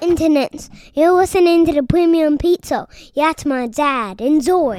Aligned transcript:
Internets, 0.00 0.68
you're 0.94 1.12
listening 1.12 1.64
to 1.64 1.72
the 1.72 1.82
Premium 1.82 2.36
Pizza. 2.36 2.86
That's 3.14 3.46
my 3.46 3.66
dad. 3.66 4.20
Enjoy. 4.20 4.78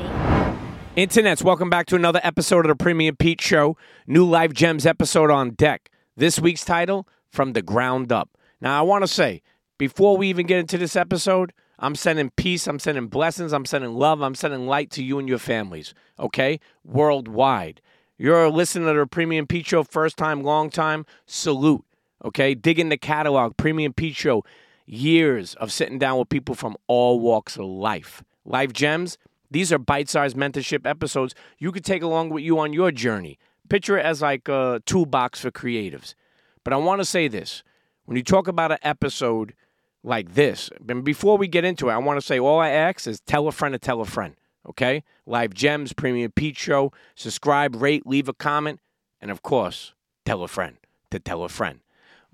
Internets, 0.96 1.44
welcome 1.44 1.72
back 1.72 1.88
to 1.88 1.96
another 1.96 2.20
episode 2.24 2.66
of 2.66 2.70
the 2.70 2.76
Premium 2.76 3.16
Pete 3.16 3.42
Show. 3.42 3.78
New 4.06 4.26
Life 4.26 4.54
Gems 4.54 4.86
episode 4.86 5.32
on 5.32 5.52
deck. 5.52 5.90
This 6.16 6.40
week's 6.40 6.64
title, 6.64 7.08
From 7.32 7.54
the 7.54 7.64
Ground 7.64 8.12
Up. 8.12 8.30
Now, 8.62 8.78
I 8.80 8.84
want 8.84 9.04
to 9.04 9.08
say, 9.08 9.42
before 9.80 10.18
we 10.18 10.30
even 10.30 10.46
get 10.46 10.60
into 10.60 10.78
this 10.78 10.96
episode, 10.96 11.52
I'm 11.80 11.96
sending 11.96 12.30
peace, 12.32 12.68
I'm 12.68 12.80
sending 12.80 13.08
blessings, 13.08 13.54
I'm 13.54 13.66
sending 13.66 13.96
love, 13.96 14.22
I'm 14.22 14.36
sending 14.36 14.68
light 14.68 14.92
to 14.92 15.04
you 15.04 15.18
and 15.18 15.28
your 15.28 15.40
families, 15.40 15.96
okay? 16.20 16.60
Worldwide. 16.84 17.82
You're 18.20 18.50
listening 18.50 18.88
to 18.88 19.00
the 19.00 19.08
Premium 19.08 19.48
Pete 19.48 19.68
Show, 19.68 19.84
first 19.84 20.18
time, 20.18 20.44
long 20.44 20.70
time, 20.70 21.06
salute, 21.26 21.84
okay? 22.24 22.54
Dig 22.54 22.80
in 22.80 22.90
the 22.90 22.98
catalog, 22.98 23.58
Premium 23.58 23.94
Pete 23.94 24.16
Show, 24.16 24.44
years 24.88 25.54
of 25.56 25.72
sitting 25.72 26.00
down 26.00 26.18
with 26.18 26.30
people 26.30 26.56
from 26.56 26.76
all 26.88 27.20
walks 27.20 27.58
of 27.58 27.66
life. 27.66 28.24
Life 28.46 28.74
Gems, 28.74 29.18
these 29.52 29.72
are 29.72 29.78
bite 29.78 30.10
sized 30.10 30.36
mentorship 30.36 30.86
episodes 30.86 31.36
you 31.60 31.72
could 31.72 31.86
take 31.86 32.02
along 32.02 32.30
with 32.30 32.44
you 32.44 32.58
on 32.58 32.74
your 32.74 32.92
journey. 32.92 33.38
Picture 33.70 33.98
it 33.98 34.06
as 34.06 34.22
like 34.22 34.48
a 34.48 34.82
toolbox 34.86 35.42
for 35.42 35.52
creatives. 35.52 36.16
But 36.64 36.74
I 36.74 36.78
want 36.78 37.02
to 37.02 37.06
say 37.06 37.28
this 37.28 37.64
when 38.06 38.18
you 38.18 38.24
talk 38.24 38.48
about 38.48 38.72
an 38.72 38.80
episode 38.82 39.54
like 40.04 40.36
this, 40.36 40.70
and 40.88 41.04
before 41.04 41.38
we 41.38 41.48
get 41.48 41.66
into 41.66 41.90
it, 41.90 41.94
I 41.94 41.98
want 41.98 42.20
to 42.20 42.26
say 42.26 42.40
all 42.40 42.60
I 42.60 42.70
ask 42.70 43.06
is 43.08 43.20
tell 43.20 43.48
a 43.48 43.52
friend 43.52 43.74
to 43.74 43.80
tell 43.80 44.00
a 44.00 44.06
friend, 44.06 44.36
okay? 44.70 45.04
Life 45.26 45.54
Gems, 45.54 45.92
Premium 45.92 46.32
Pete 46.32 46.58
Show, 46.58 46.94
subscribe, 47.16 47.76
rate, 47.76 48.08
leave 48.08 48.30
a 48.30 48.34
comment, 48.34 48.80
and 49.20 49.30
of 49.30 49.42
course, 49.42 49.94
tell 50.26 50.44
a 50.44 50.48
friend 50.48 50.78
to 51.12 51.20
tell 51.20 51.44
a 51.44 51.50
friend. 51.50 51.82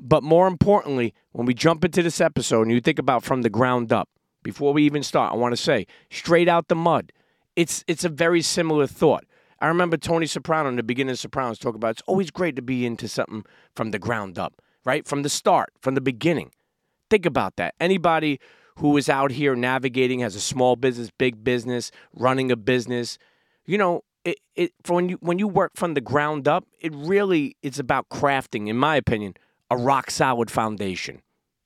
But 0.03 0.21
more 0.21 0.47
importantly, 0.47 1.13
when 1.31 1.45
we 1.45 1.53
jump 1.53 1.85
into 1.85 2.03
this 2.03 2.19
episode 2.19 2.63
and 2.63 2.71
you 2.71 2.81
think 2.81 2.99
about 2.99 3.23
from 3.23 3.41
the 3.41 3.49
ground 3.49 3.93
up, 3.93 4.09
before 4.43 4.73
we 4.73 4.83
even 4.83 5.01
start, 5.01 5.31
I 5.31 5.35
want 5.35 5.53
to 5.53 5.61
say 5.61 5.87
straight 6.11 6.49
out 6.49 6.67
the 6.67 6.75
mud. 6.75 7.13
It's 7.55 7.85
it's 7.87 8.03
a 8.03 8.09
very 8.09 8.41
similar 8.41 8.85
thought. 8.85 9.23
I 9.61 9.67
remember 9.67 9.95
Tony 9.95 10.25
Soprano 10.25 10.67
in 10.67 10.75
the 10.75 10.83
beginning 10.83 11.13
of 11.13 11.19
Sopranos 11.19 11.57
talk 11.57 11.75
about 11.75 11.91
it's 11.91 12.01
always 12.05 12.31
great 12.31 12.57
to 12.57 12.61
be 12.61 12.85
into 12.85 13.07
something 13.07 13.45
from 13.75 13.91
the 13.91 13.99
ground 13.99 14.37
up, 14.37 14.61
right? 14.83 15.07
From 15.07 15.21
the 15.23 15.29
start, 15.29 15.71
from 15.81 15.95
the 15.95 16.01
beginning. 16.01 16.51
Think 17.09 17.25
about 17.25 17.55
that. 17.55 17.73
Anybody 17.79 18.41
who 18.77 18.97
is 18.97 19.07
out 19.07 19.31
here 19.31 19.55
navigating 19.55 20.19
has 20.19 20.35
a 20.35 20.41
small 20.41 20.75
business, 20.75 21.11
big 21.17 21.45
business, 21.45 21.91
running 22.13 22.51
a 22.51 22.57
business, 22.57 23.17
you 23.65 23.77
know, 23.77 24.03
it, 24.25 24.39
it 24.55 24.73
for 24.83 24.95
when 24.95 25.07
you 25.07 25.17
when 25.21 25.39
you 25.39 25.47
work 25.47 25.71
from 25.75 25.93
the 25.93 26.01
ground 26.01 26.45
up, 26.45 26.65
it 26.81 26.93
really 26.93 27.55
it's 27.61 27.79
about 27.79 28.09
crafting, 28.09 28.67
in 28.67 28.75
my 28.75 28.97
opinion, 28.97 29.35
a 29.73 29.77
rock 29.77 30.11
solid 30.11 30.49
foundation. 30.49 31.21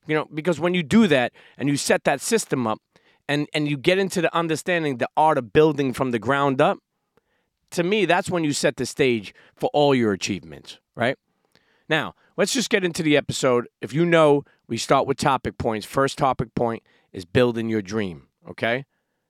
You 0.08 0.16
know, 0.16 0.27
because 0.33 0.59
when 0.59 0.73
you 0.73 0.83
do 0.83 1.08
that 1.08 1.33
and 1.58 1.67
you 1.67 1.75
set 1.75 2.05
that 2.05 2.22
system 2.22 2.66
up 2.66 2.80
and, 3.27 3.47
and 3.53 3.67
you 3.67 3.77
get 3.77 3.97
into 3.97 4.22
the 4.22 4.33
understanding 4.36 4.97
the 4.97 5.09
art 5.17 5.38
of 5.38 5.52
building 5.52 5.94
from 5.94 6.11
the 6.11 6.19
ground 6.19 6.61
up, 6.61 6.80
to 7.72 7.83
me, 7.83 8.05
that's 8.05 8.30
when 8.30 8.45
you 8.45 8.53
set 8.53 8.78
the 8.78 8.85
stage 8.85 9.33
for 9.55 9.69
all 9.73 9.94
your 9.94 10.13
achievements, 10.13 10.80
right? 10.95 11.17
Now, 11.89 12.16
let's 12.38 12.53
just 12.53 12.69
get 12.69 12.85
into 12.85 13.03
the 13.03 13.17
episode. 13.17 13.67
If 13.81 13.94
you 13.94 14.05
know, 14.05 14.44
we 14.67 14.78
start 14.78 15.05
with 15.05 15.17
topic 15.17 15.58
points. 15.58 15.85
First 15.85 16.17
topic 16.17 16.55
point 16.55 16.83
is 17.11 17.25
building 17.25 17.67
your 17.67 17.81
dream, 17.81 18.28
okay? 18.50 18.85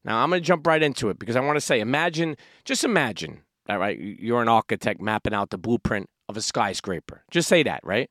Now, 0.05 0.23
I'm 0.23 0.29
going 0.29 0.41
to 0.41 0.45
jump 0.45 0.67
right 0.67 0.81
into 0.81 1.09
it 1.09 1.17
because 1.17 1.35
I 1.35 1.39
want 1.39 1.57
to 1.57 1.61
say 1.61 1.79
imagine, 1.79 2.37
just 2.63 2.83
imagine, 2.83 3.41
all 3.67 3.79
right, 3.79 3.99
you're 3.99 4.43
an 4.43 4.47
architect 4.47 5.01
mapping 5.01 5.33
out 5.33 5.49
the 5.49 5.57
blueprint 5.57 6.07
of 6.29 6.37
a 6.37 6.41
skyscraper. 6.41 7.23
Just 7.31 7.49
say 7.49 7.63
that, 7.63 7.81
right? 7.83 8.09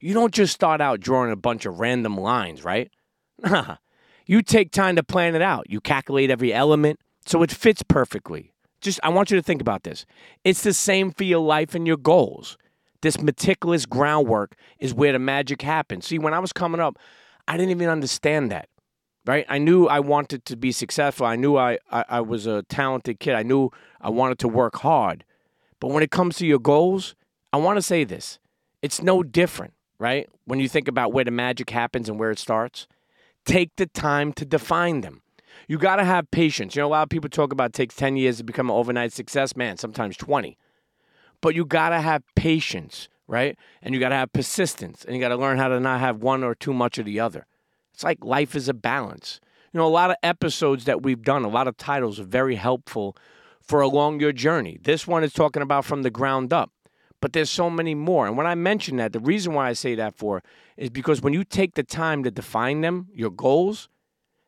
You 0.00 0.14
don't 0.14 0.32
just 0.32 0.54
start 0.54 0.80
out 0.80 1.00
drawing 1.00 1.30
a 1.30 1.36
bunch 1.36 1.66
of 1.66 1.78
random 1.78 2.16
lines, 2.16 2.64
right? 2.64 2.90
you 4.26 4.42
take 4.42 4.72
time 4.72 4.96
to 4.96 5.02
plan 5.02 5.34
it 5.34 5.42
out. 5.42 5.68
You 5.68 5.80
calculate 5.80 6.30
every 6.30 6.54
element 6.54 7.00
so 7.26 7.42
it 7.42 7.50
fits 7.50 7.82
perfectly. 7.82 8.52
Just, 8.80 8.98
I 9.02 9.10
want 9.10 9.30
you 9.30 9.36
to 9.36 9.42
think 9.42 9.60
about 9.60 9.82
this. 9.82 10.06
It's 10.42 10.62
the 10.62 10.72
same 10.72 11.12
for 11.12 11.24
your 11.24 11.40
life 11.40 11.74
and 11.74 11.86
your 11.86 11.98
goals. 11.98 12.56
This 13.02 13.20
meticulous 13.20 13.84
groundwork 13.84 14.56
is 14.78 14.94
where 14.94 15.12
the 15.12 15.18
magic 15.18 15.60
happens. 15.60 16.06
See, 16.06 16.18
when 16.18 16.32
I 16.32 16.38
was 16.38 16.52
coming 16.52 16.80
up, 16.80 16.98
I 17.46 17.58
didn't 17.58 17.70
even 17.70 17.88
understand 17.90 18.50
that, 18.52 18.68
right? 19.26 19.44
I 19.50 19.58
knew 19.58 19.86
I 19.86 20.00
wanted 20.00 20.46
to 20.46 20.56
be 20.56 20.72
successful. 20.72 21.26
I 21.26 21.36
knew 21.36 21.56
I, 21.56 21.78
I, 21.90 22.04
I 22.08 22.20
was 22.22 22.46
a 22.46 22.62
talented 22.64 23.20
kid. 23.20 23.34
I 23.34 23.42
knew 23.42 23.70
I 24.00 24.08
wanted 24.08 24.38
to 24.40 24.48
work 24.48 24.76
hard. 24.76 25.24
But 25.78 25.88
when 25.88 26.02
it 26.02 26.10
comes 26.10 26.36
to 26.36 26.46
your 26.46 26.58
goals, 26.58 27.14
I 27.52 27.58
want 27.58 27.76
to 27.76 27.82
say 27.82 28.04
this 28.04 28.38
it's 28.82 29.02
no 29.02 29.22
different 29.22 29.74
right? 30.00 30.28
When 30.46 30.58
you 30.58 30.68
think 30.68 30.88
about 30.88 31.12
where 31.12 31.24
the 31.24 31.30
magic 31.30 31.70
happens 31.70 32.08
and 32.08 32.18
where 32.18 32.32
it 32.32 32.38
starts, 32.38 32.88
take 33.44 33.70
the 33.76 33.86
time 33.86 34.32
to 34.32 34.44
define 34.44 35.02
them. 35.02 35.22
You 35.68 35.78
got 35.78 35.96
to 35.96 36.04
have 36.04 36.30
patience. 36.30 36.74
You 36.74 36.82
know, 36.82 36.88
a 36.88 36.88
lot 36.88 37.02
of 37.02 37.10
people 37.10 37.28
talk 37.28 37.52
about 37.52 37.66
it 37.66 37.72
takes 37.74 37.94
10 37.94 38.16
years 38.16 38.38
to 38.38 38.44
become 38.44 38.70
an 38.70 38.76
overnight 38.76 39.12
success, 39.12 39.54
man, 39.54 39.76
sometimes 39.76 40.16
20. 40.16 40.56
But 41.42 41.54
you 41.54 41.66
got 41.66 41.90
to 41.90 42.00
have 42.00 42.22
patience, 42.34 43.08
right? 43.28 43.58
And 43.82 43.94
you 43.94 44.00
got 44.00 44.08
to 44.08 44.14
have 44.14 44.32
persistence 44.32 45.04
and 45.04 45.14
you 45.14 45.20
got 45.20 45.28
to 45.28 45.36
learn 45.36 45.58
how 45.58 45.68
to 45.68 45.78
not 45.78 46.00
have 46.00 46.22
one 46.22 46.42
or 46.42 46.54
too 46.54 46.72
much 46.72 46.98
of 46.98 47.04
the 47.04 47.20
other. 47.20 47.46
It's 47.92 48.02
like 48.02 48.24
life 48.24 48.56
is 48.56 48.68
a 48.68 48.74
balance. 48.74 49.38
You 49.72 49.78
know, 49.78 49.86
a 49.86 49.88
lot 49.88 50.10
of 50.10 50.16
episodes 50.22 50.86
that 50.86 51.02
we've 51.02 51.22
done, 51.22 51.44
a 51.44 51.48
lot 51.48 51.68
of 51.68 51.76
titles 51.76 52.18
are 52.18 52.24
very 52.24 52.54
helpful 52.54 53.16
for 53.60 53.82
along 53.82 54.20
your 54.20 54.32
journey. 54.32 54.78
This 54.82 55.06
one 55.06 55.22
is 55.22 55.34
talking 55.34 55.62
about 55.62 55.84
from 55.84 56.02
the 56.02 56.10
ground 56.10 56.52
up 56.52 56.72
but 57.20 57.32
there's 57.32 57.50
so 57.50 57.68
many 57.68 57.94
more. 57.94 58.26
And 58.26 58.36
when 58.36 58.46
I 58.46 58.54
mention 58.54 58.96
that, 58.96 59.12
the 59.12 59.20
reason 59.20 59.52
why 59.52 59.68
I 59.68 59.72
say 59.74 59.94
that 59.94 60.16
for 60.16 60.42
is 60.76 60.90
because 60.90 61.20
when 61.20 61.32
you 61.32 61.44
take 61.44 61.74
the 61.74 61.82
time 61.82 62.24
to 62.24 62.30
define 62.30 62.80
them, 62.80 63.08
your 63.12 63.30
goals, 63.30 63.88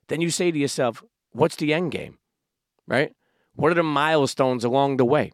then 0.08 0.20
you 0.20 0.30
say 0.30 0.50
to 0.50 0.58
yourself, 0.58 1.02
what's 1.32 1.56
the 1.56 1.74
end 1.74 1.92
game? 1.92 2.18
Right? 2.86 3.12
What 3.54 3.70
are 3.70 3.76
the 3.76 3.82
milestones 3.82 4.64
along 4.64 4.96
the 4.96 5.04
way? 5.04 5.32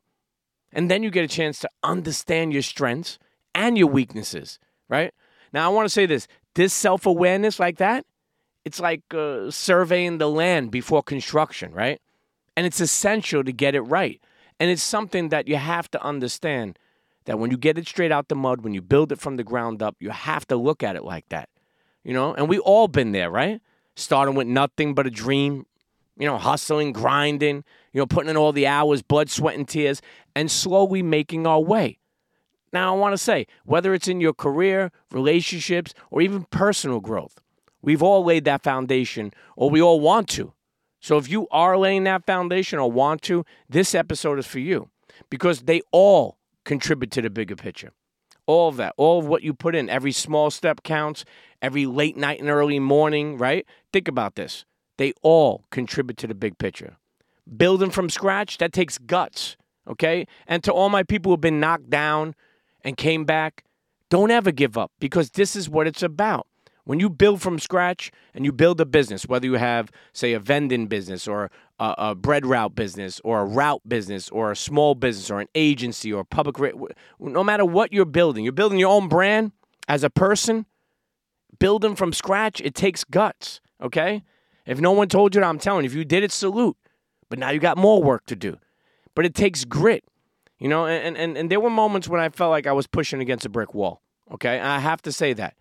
And 0.73 0.91
then 0.91 1.03
you 1.03 1.11
get 1.11 1.25
a 1.25 1.29
chance 1.29 1.59
to 1.61 1.69
understand 1.83 2.53
your 2.53 2.63
strengths 2.63 3.19
and 3.55 3.79
your 3.79 3.87
weaknesses, 3.87 4.59
right? 4.89 5.15
Now, 5.53 5.65
I 5.71 5.73
want 5.73 5.87
to 5.87 5.91
say 5.91 6.07
this 6.07 6.29
this 6.55 6.75
self 6.75 7.07
awareness 7.07 7.59
like 7.59 7.79
that, 7.79 8.05
it's 8.65 8.81
like 8.81 9.03
uh, 9.15 9.51
surveying 9.51 10.19
the 10.19 10.29
land 10.29 10.71
before 10.71 11.03
construction, 11.03 11.73
right? 11.73 12.01
And 12.57 12.67
it's 12.67 12.81
essential 12.81 13.45
to 13.45 13.53
get 13.53 13.75
it 13.75 13.83
right. 13.83 14.21
And 14.61 14.71
it's 14.71 14.83
something 14.83 15.29
that 15.29 15.47
you 15.47 15.57
have 15.57 15.91
to 15.93 16.03
understand 16.03 16.79
that 17.29 17.39
when 17.39 17.51
you 17.51 17.59
get 17.59 17.77
it 17.77 17.87
straight 17.87 18.11
out 18.11 18.29
the 18.29 18.35
mud, 18.35 18.63
when 18.63 18.73
you 18.73 18.81
build 18.81 19.13
it 19.13 19.21
from 19.21 19.37
the 19.37 19.45
ground 19.45 19.83
up, 19.83 19.95
you 20.01 20.09
have 20.09 20.47
to 20.47 20.57
look 20.57 20.83
at 20.83 20.97
it 20.97 21.05
like 21.05 21.29
that. 21.29 21.51
You 22.03 22.15
know, 22.15 22.33
and 22.33 22.49
we 22.49 22.59
all 22.59 22.89
been 22.89 23.13
there, 23.13 23.31
right? 23.31 23.61
Starting 23.97 24.35
with 24.35 24.47
nothing 24.47 24.95
but 24.95 25.07
a 25.07 25.11
dream, 25.11 25.67
you 26.19 26.27
know, 26.27 26.39
hustling, 26.39 26.91
grinding, 26.93 27.65
you 27.93 28.01
know, 28.01 28.07
putting 28.07 28.31
in 28.31 28.39
all 28.39 28.53
the 28.53 28.67
hours, 28.67 29.03
blood, 29.03 29.29
sweat, 29.29 29.57
and 29.57 29.69
tears, 29.69 30.01
and 30.35 30.51
slowly 30.51 31.03
making 31.03 31.47
our 31.47 31.61
way. 31.61 31.99
Now, 32.73 32.95
I 32.95 32.99
want 32.99 33.13
to 33.13 33.19
say, 33.19 33.47
whether 33.67 33.93
it's 33.93 34.09
in 34.09 34.23
your 34.23 34.33
career, 34.33 34.91
relationships, 35.13 35.93
or 36.11 36.23
even 36.23 36.45
personal 36.45 37.01
growth, 37.01 37.43
we've 37.83 38.03
all 38.03 38.25
laid 38.25 38.47
that 38.47 38.63
foundation, 38.63 39.35
or 39.55 39.69
we 39.69 39.83
all 39.83 40.01
want 40.01 40.31
to. 40.31 40.55
So 40.99 41.19
if 41.19 41.29
you 41.29 41.47
are 41.51 41.77
laying 41.77 42.05
that 42.05 42.25
foundation 42.25 42.79
or 42.79 42.91
want 42.91 43.21
to, 43.23 43.45
this 43.69 43.95
episode 43.95 44.39
is 44.39 44.47
for 44.47 44.61
you 44.61 44.89
because 45.29 45.65
they 45.65 45.83
all 45.93 46.38
contribute 46.69 47.11
to 47.11 47.23
the 47.23 47.31
bigger 47.31 47.57
picture. 47.57 47.91
All 48.47 48.69
of 48.69 48.77
that, 48.77 48.95
all 48.97 49.19
of 49.19 49.27
what 49.27 49.43
you 49.43 49.55
put 49.55 49.75
in, 49.75 49.89
every 49.89 50.13
small 50.13 50.51
step 50.51 50.83
counts, 50.83 51.25
every 51.61 51.87
late 51.87 52.17
night 52.17 52.41
and 52.41 52.49
early 52.49 52.79
morning, 52.79 53.39
right? 53.39 53.67
Think 53.93 54.07
about 54.07 54.37
this. 54.37 54.65
They 54.99 55.13
all 55.23 55.65
contribute 55.71 56.19
to 56.19 56.27
the 56.27 56.35
big 56.35 56.59
picture. 56.59 56.97
Building 57.57 57.91
from 57.91 58.11
scratch, 58.11 58.59
that 58.59 58.73
takes 58.73 58.99
guts, 58.99 59.57
okay? 59.89 60.27
And 60.47 60.63
to 60.65 60.73
all 60.73 60.91
my 60.91 61.03
people 61.03 61.33
who've 61.33 61.41
been 61.41 61.59
knocked 61.59 61.89
down 61.89 62.35
and 62.83 62.97
came 62.97 63.25
back, 63.25 63.65
don't 64.11 64.31
ever 64.31 64.53
give 64.53 64.77
up 64.77 64.93
because 65.01 65.31
this 65.31 65.57
is 65.57 65.69
what 65.69 65.87
it's 65.87 66.03
about. 66.03 66.47
When 66.85 67.01
you 67.01 67.11
build 67.11 67.43
from 67.43 67.59
scratch 67.59 68.11
and 68.35 68.45
you 68.45 68.53
build 68.53 68.81
a 68.81 68.87
business, 68.87 69.27
whether 69.27 69.47
you 69.47 69.55
have, 69.55 69.91
say, 70.13 70.33
a 70.33 70.41
vending 70.41 70.87
business 70.87 71.29
or 71.29 71.51
a, 71.79 71.95
a 71.99 72.15
bread 72.15 72.45
route 72.45 72.75
business 72.75 73.21
or 73.25 73.41
a 73.41 73.45
route 73.45 73.83
business 73.87 74.29
or 74.31 74.51
a 74.51 74.57
small 74.57 74.95
business 74.95 75.31
or 75.31 75.41
an 75.41 75.49
agency 75.55 76.13
or 76.13 76.25
public, 76.25 76.57
no 77.19 77.45
matter 77.45 77.65
what 77.65 77.93
you're 77.93 78.05
building, 78.05 78.45
you're 78.45 78.53
building 78.53 78.79
your 78.79 78.91
own 78.91 79.09
brand 79.09 79.53
as 79.89 80.05
a 80.05 80.11
person, 80.11 80.67
building 81.59 81.97
from 81.97 82.13
scratch, 82.13 82.61
it 82.61 82.75
takes 82.75 83.05
guts, 83.05 83.61
okay? 83.81 84.23
If 84.67 84.81
no 84.81 84.93
one 84.93 85.09
told 85.09 85.35
you 85.35 85.41
that, 85.41 85.47
I'm 85.47 85.59
telling 85.59 85.85
you, 85.85 85.91
if 85.91 85.97
you 85.97 86.05
did 86.05 86.23
it, 86.23 86.33
salute. 86.33 86.77
But 87.31 87.39
now 87.39 87.51
you 87.51 87.59
got 87.59 87.79
more 87.79 88.03
work 88.03 88.27
to 88.27 88.37
do. 88.37 88.59
But 89.15 89.25
it 89.25 89.35
takes 89.35 89.65
grit, 89.65 90.05
you 90.59 90.69
know, 90.69 90.87
and, 90.87 91.17
and, 91.17 91.37
and 91.37 91.51
there 91.51 91.61
were 91.61 91.71
moments 91.71 92.09
when 92.09 92.21
I 92.21 92.29
felt 92.29 92.51
like 92.51 92.67
I 92.67 92.73
was 92.73 92.87
pushing 92.87 93.21
against 93.21 93.47
a 93.47 93.49
brick 93.49 93.75
wall, 93.75 94.03
okay? 94.33 94.61
I 94.61 94.79
have 94.79 95.03
to 95.03 95.13
say 95.13 95.33
that. 95.35 95.55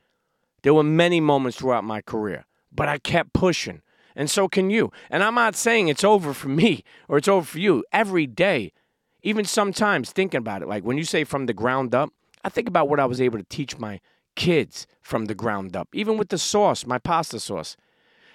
There 0.63 0.73
were 0.73 0.83
many 0.83 1.21
moments 1.21 1.57
throughout 1.57 1.83
my 1.83 2.01
career, 2.01 2.45
but 2.71 2.87
I 2.87 2.97
kept 2.97 3.33
pushing. 3.33 3.81
And 4.17 4.31
so 4.31 4.49
can 4.49 4.71
you. 4.71 4.91
And 5.11 5.23
I'm 5.23 5.35
not 5.35 5.55
saying 5.55 5.87
it's 5.87 6.03
over 6.03 6.33
for 6.33 6.49
me 6.49 6.83
or 7.07 7.19
it's 7.19 7.27
over 7.27 7.45
for 7.45 7.59
you. 7.59 7.85
Every 7.93 8.25
day, 8.25 8.73
even 9.21 9.45
sometimes 9.45 10.11
thinking 10.11 10.39
about 10.39 10.63
it, 10.63 10.67
like 10.67 10.83
when 10.83 10.97
you 10.97 11.03
say 11.03 11.23
from 11.23 11.45
the 11.45 11.53
ground 11.53 11.93
up, 11.93 12.09
I 12.43 12.49
think 12.49 12.67
about 12.67 12.89
what 12.89 12.99
I 12.99 13.05
was 13.05 13.21
able 13.21 13.37
to 13.37 13.45
teach 13.45 13.77
my 13.77 13.99
kids 14.35 14.87
from 15.01 15.25
the 15.25 15.35
ground 15.35 15.75
up, 15.75 15.87
even 15.93 16.17
with 16.17 16.29
the 16.29 16.37
sauce, 16.39 16.85
my 16.85 16.97
pasta 16.97 17.39
sauce. 17.39 17.77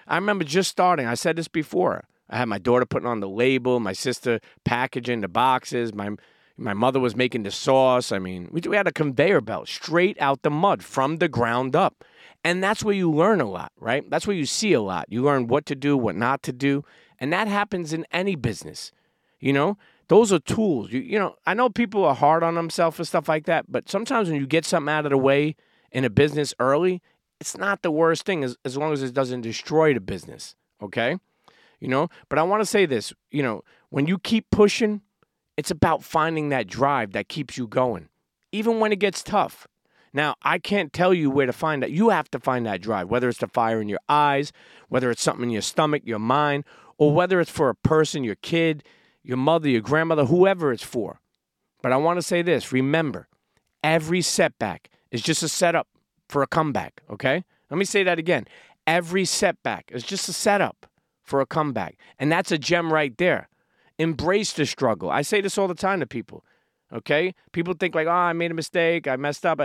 I 0.07 0.15
remember 0.15 0.45
just 0.45 0.71
starting, 0.71 1.07
I 1.07 1.15
said 1.15 1.35
this 1.35 1.49
before. 1.49 2.05
I 2.31 2.39
had 2.39 2.49
my 2.49 2.59
daughter 2.59 2.87
putting 2.87 3.09
on 3.09 3.21
the 3.21 3.29
label, 3.29 3.81
my 3.81 3.93
sister 3.93 4.41
packaging 4.65 5.21
the 5.21 5.29
boxes, 5.29 5.93
my 5.93 6.11
my 6.59 6.75
mother 6.75 7.01
was 7.01 7.17
making 7.17 7.43
the 7.43 7.51
sauce. 7.51 8.13
I 8.13 8.19
mean, 8.19 8.49
we, 8.53 8.61
we 8.69 8.77
had 8.77 8.87
a 8.87 8.93
conveyor 8.93 9.41
belt 9.41 9.69
straight 9.69 10.21
out 10.21 10.43
the 10.43 10.51
mud 10.51 10.85
from 10.85 11.17
the 11.17 11.29
ground 11.29 11.75
up. 11.75 12.05
And 12.45 12.63
that's 12.63 12.83
where 12.83 12.95
you 12.95 13.11
learn 13.11 13.41
a 13.41 13.49
lot, 13.49 13.73
right? 13.79 14.09
That's 14.11 14.27
where 14.27 14.37
you 14.37 14.47
see 14.47 14.73
a 14.73 14.81
lot. 14.81 15.07
You 15.09 15.23
learn 15.23 15.47
what 15.47 15.65
to 15.67 15.75
do, 15.75 15.97
what 15.97 16.17
not 16.17 16.43
to 16.45 16.53
do. 16.53 16.85
And 17.19 17.33
that 17.33 17.47
happens 17.47 17.93
in 17.93 18.05
any 18.11 18.35
business. 18.35 18.91
You 19.39 19.53
know, 19.53 19.79
those 20.09 20.33
are 20.33 20.41
tools. 20.41 20.91
You, 20.91 21.01
you 21.01 21.19
know, 21.19 21.37
I 21.47 21.55
know 21.55 21.69
people 21.69 22.05
are 22.05 22.15
hard 22.15 22.43
on 22.43 22.55
themselves 22.55 22.99
and 22.99 23.07
stuff 23.07 23.29
like 23.29 23.47
that, 23.47 23.71
but 23.71 23.89
sometimes 23.89 24.29
when 24.29 24.41
you 24.41 24.47
get 24.47 24.65
something 24.65 24.93
out 24.93 25.07
of 25.07 25.11
the 25.11 25.19
way 25.19 25.57
in 25.93 26.05
a 26.05 26.11
business 26.11 26.53
early, 26.59 27.01
it's 27.41 27.57
not 27.57 27.83
the 27.83 27.91
worst 27.91 28.25
thing 28.25 28.45
as, 28.45 28.57
as 28.65 28.77
long 28.77 28.93
as 28.93 29.03
it 29.03 29.15
doesn't 29.15 29.41
destroy 29.41 29.95
the 29.95 30.01
business. 30.01 30.55
Okay. 30.81 31.19
You 31.81 31.89
know, 31.89 32.09
but 32.29 32.39
I 32.39 32.43
want 32.45 32.61
to 32.61 32.67
say 32.67 32.87
this, 32.87 33.13
you 33.31 33.43
know, 33.43 33.63
when 33.91 34.07
you 34.07 34.19
keep 34.19 34.51
pushing, 34.51 35.01
it's 35.57 35.71
about 35.71 36.05
finding 36.05 36.49
that 36.51 36.67
drive 36.67 37.13
that 37.13 37.29
keeps 37.29 37.57
you 37.57 37.67
going, 37.67 38.09
even 38.53 38.81
when 38.81 38.93
it 38.93 38.99
gets 38.99 39.23
tough. 39.23 39.67
Now, 40.15 40.35
I 40.43 40.59
can't 40.59 40.93
tell 40.93 41.15
you 41.15 41.31
where 41.31 41.47
to 41.47 41.53
find 41.53 41.83
that. 41.83 41.91
You 41.91 42.11
have 42.11 42.31
to 42.33 42.39
find 42.39 42.67
that 42.67 42.83
drive, 42.83 43.09
whether 43.09 43.29
it's 43.29 43.39
the 43.39 43.49
fire 43.49 43.81
in 43.81 43.89
your 43.89 44.01
eyes, 44.09 44.53
whether 44.89 45.11
it's 45.11 45.23
something 45.23 45.45
in 45.45 45.51
your 45.51 45.63
stomach, 45.63 46.03
your 46.05 46.19
mind, 46.19 46.65
or 46.99 47.13
whether 47.15 47.41
it's 47.41 47.51
for 47.51 47.69
a 47.69 47.75
person, 47.75 48.23
your 48.23 48.35
kid, 48.37 48.85
your 49.23 49.39
mother, 49.39 49.69
your 49.69 49.81
grandmother, 49.81 50.27
whoever 50.27 50.73
it's 50.73 50.83
for. 50.83 51.21
But 51.83 51.93
I 51.93 51.97
want 51.97 52.19
to 52.19 52.23
say 52.23 52.43
this 52.43 52.73
remember, 52.73 53.29
every 53.83 54.23
setback 54.23 54.91
is 55.11 55.23
just 55.23 55.43
a 55.43 55.49
setup 55.49 55.89
for 56.29 56.43
a 56.43 56.47
comeback, 56.47 57.03
okay? 57.11 57.45
Let 57.71 57.79
me 57.79 57.85
say 57.85 58.03
that 58.05 58.19
again. 58.19 58.47
Every 58.87 59.25
setback 59.25 59.91
is 59.93 60.03
just 60.03 60.29
a 60.29 60.33
setup 60.33 60.87
for 61.23 61.41
a 61.41 61.47
comeback. 61.47 61.97
And 62.19 62.31
that's 62.31 62.53
a 62.53 62.59
gem 62.59 62.93
right 62.93 63.17
there. 63.17 63.49
Embrace 63.99 64.53
the 64.53 64.67
struggle. 64.67 65.11
I 65.11 65.23
say 65.23 65.41
this 65.41 65.57
all 65.57 65.69
the 65.69 65.75
time 65.75 66.01
to 66.01 66.07
people, 66.07 66.45
okay? 66.93 67.35
People 67.53 67.75
think, 67.75 67.95
like, 67.95 68.07
oh, 68.07 68.11
I 68.11 68.33
made 68.33 68.51
a 68.51 68.55
mistake, 68.55 69.07
I 69.07 69.17
messed 69.17 69.47
up. 69.47 69.61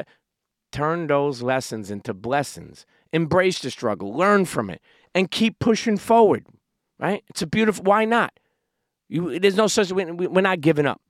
Turn 0.72 1.08
those 1.08 1.42
lessons 1.42 1.90
into 1.90 2.14
blessings. 2.14 2.86
Embrace 3.14 3.60
the 3.60 3.72
struggle, 3.72 4.16
learn 4.16 4.46
from 4.46 4.70
it, 4.70 4.82
and 5.16 5.32
keep 5.32 5.60
pushing 5.60 5.98
forward, 5.98 6.46
right? 7.00 7.24
It's 7.30 7.42
a 7.42 7.48
beautiful, 7.48 7.84
why 7.86 8.06
not? 8.06 8.34
You, 9.10 9.40
there's 9.40 9.56
no 9.56 9.68
such 9.68 9.92
we're 9.92 10.42
not 10.42 10.60
giving 10.62 10.86
up 10.86 11.02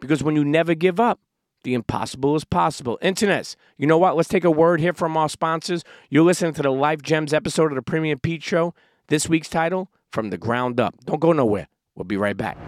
because 0.00 0.22
when 0.22 0.36
you 0.36 0.44
never 0.44 0.74
give 0.74 1.00
up, 1.00 1.20
the 1.64 1.74
impossible 1.74 2.36
is 2.36 2.44
possible. 2.44 2.98
Internets, 3.02 3.56
you 3.78 3.86
know 3.86 3.98
what? 3.98 4.14
Let's 4.14 4.28
take 4.28 4.44
a 4.44 4.50
word 4.50 4.80
here 4.80 4.92
from 4.92 5.16
our 5.16 5.28
sponsors. 5.28 5.82
You're 6.10 6.24
listening 6.24 6.52
to 6.54 6.62
the 6.62 6.70
Life 6.70 7.02
Gems 7.02 7.32
episode 7.32 7.72
of 7.72 7.76
the 7.76 7.82
Premium 7.82 8.18
Pete 8.18 8.42
Show. 8.42 8.74
This 9.08 9.28
week's 9.28 9.48
title, 9.48 9.90
From 10.12 10.30
the 10.30 10.38
Ground 10.38 10.78
Up. 10.78 10.94
Don't 11.06 11.20
go 11.20 11.32
nowhere. 11.32 11.68
We'll 11.94 12.04
be 12.04 12.16
right 12.16 12.36
back. 12.36 12.58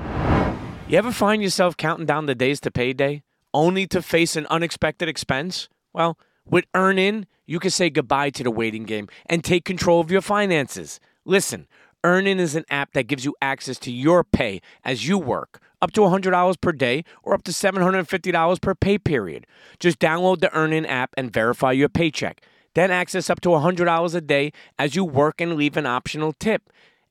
You 0.88 0.96
ever 0.96 1.12
find 1.12 1.42
yourself 1.42 1.76
counting 1.76 2.06
down 2.06 2.26
the 2.26 2.34
days 2.34 2.60
to 2.60 2.70
payday, 2.70 3.22
only 3.52 3.86
to 3.88 4.00
face 4.00 4.36
an 4.36 4.46
unexpected 4.46 5.08
expense? 5.08 5.68
Well, 5.92 6.18
with 6.50 6.64
EarnIn, 6.74 7.24
you 7.46 7.58
can 7.58 7.70
say 7.70 7.90
goodbye 7.90 8.30
to 8.30 8.42
the 8.42 8.50
waiting 8.50 8.84
game 8.84 9.08
and 9.26 9.42
take 9.42 9.64
control 9.64 10.00
of 10.00 10.10
your 10.10 10.20
finances. 10.20 11.00
Listen, 11.24 11.66
EarnIn 12.04 12.38
is 12.38 12.54
an 12.54 12.64
app 12.70 12.92
that 12.92 13.06
gives 13.06 13.24
you 13.24 13.34
access 13.42 13.78
to 13.80 13.90
your 13.90 14.22
pay 14.22 14.60
as 14.84 15.08
you 15.08 15.18
work, 15.18 15.60
up 15.82 15.92
to 15.92 16.00
$100 16.00 16.60
per 16.60 16.72
day 16.72 17.04
or 17.22 17.34
up 17.34 17.42
to 17.44 17.50
$750 17.50 18.60
per 18.60 18.74
pay 18.74 18.98
period. 18.98 19.46
Just 19.80 19.98
download 19.98 20.40
the 20.40 20.48
EarnIn 20.48 20.86
app 20.86 21.14
and 21.16 21.32
verify 21.32 21.72
your 21.72 21.88
paycheck. 21.88 22.42
Then 22.74 22.90
access 22.90 23.28
up 23.30 23.40
to 23.40 23.48
$100 23.48 24.14
a 24.14 24.20
day 24.20 24.52
as 24.78 24.94
you 24.94 25.04
work 25.04 25.40
and 25.40 25.56
leave 25.56 25.76
an 25.76 25.86
optional 25.86 26.32
tip. 26.32 26.70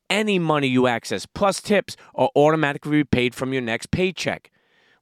Any 0.10 0.40
money 0.40 0.68
you 0.68 0.88
access, 0.88 1.25
plus 1.25 1.62
tips, 1.62 1.98
are 2.16 2.30
automatically 2.36 2.92
repaid 2.92 3.36
from 3.36 3.51
your 3.51 3.62
next 3.62 3.92
paycheck. 3.92 4.51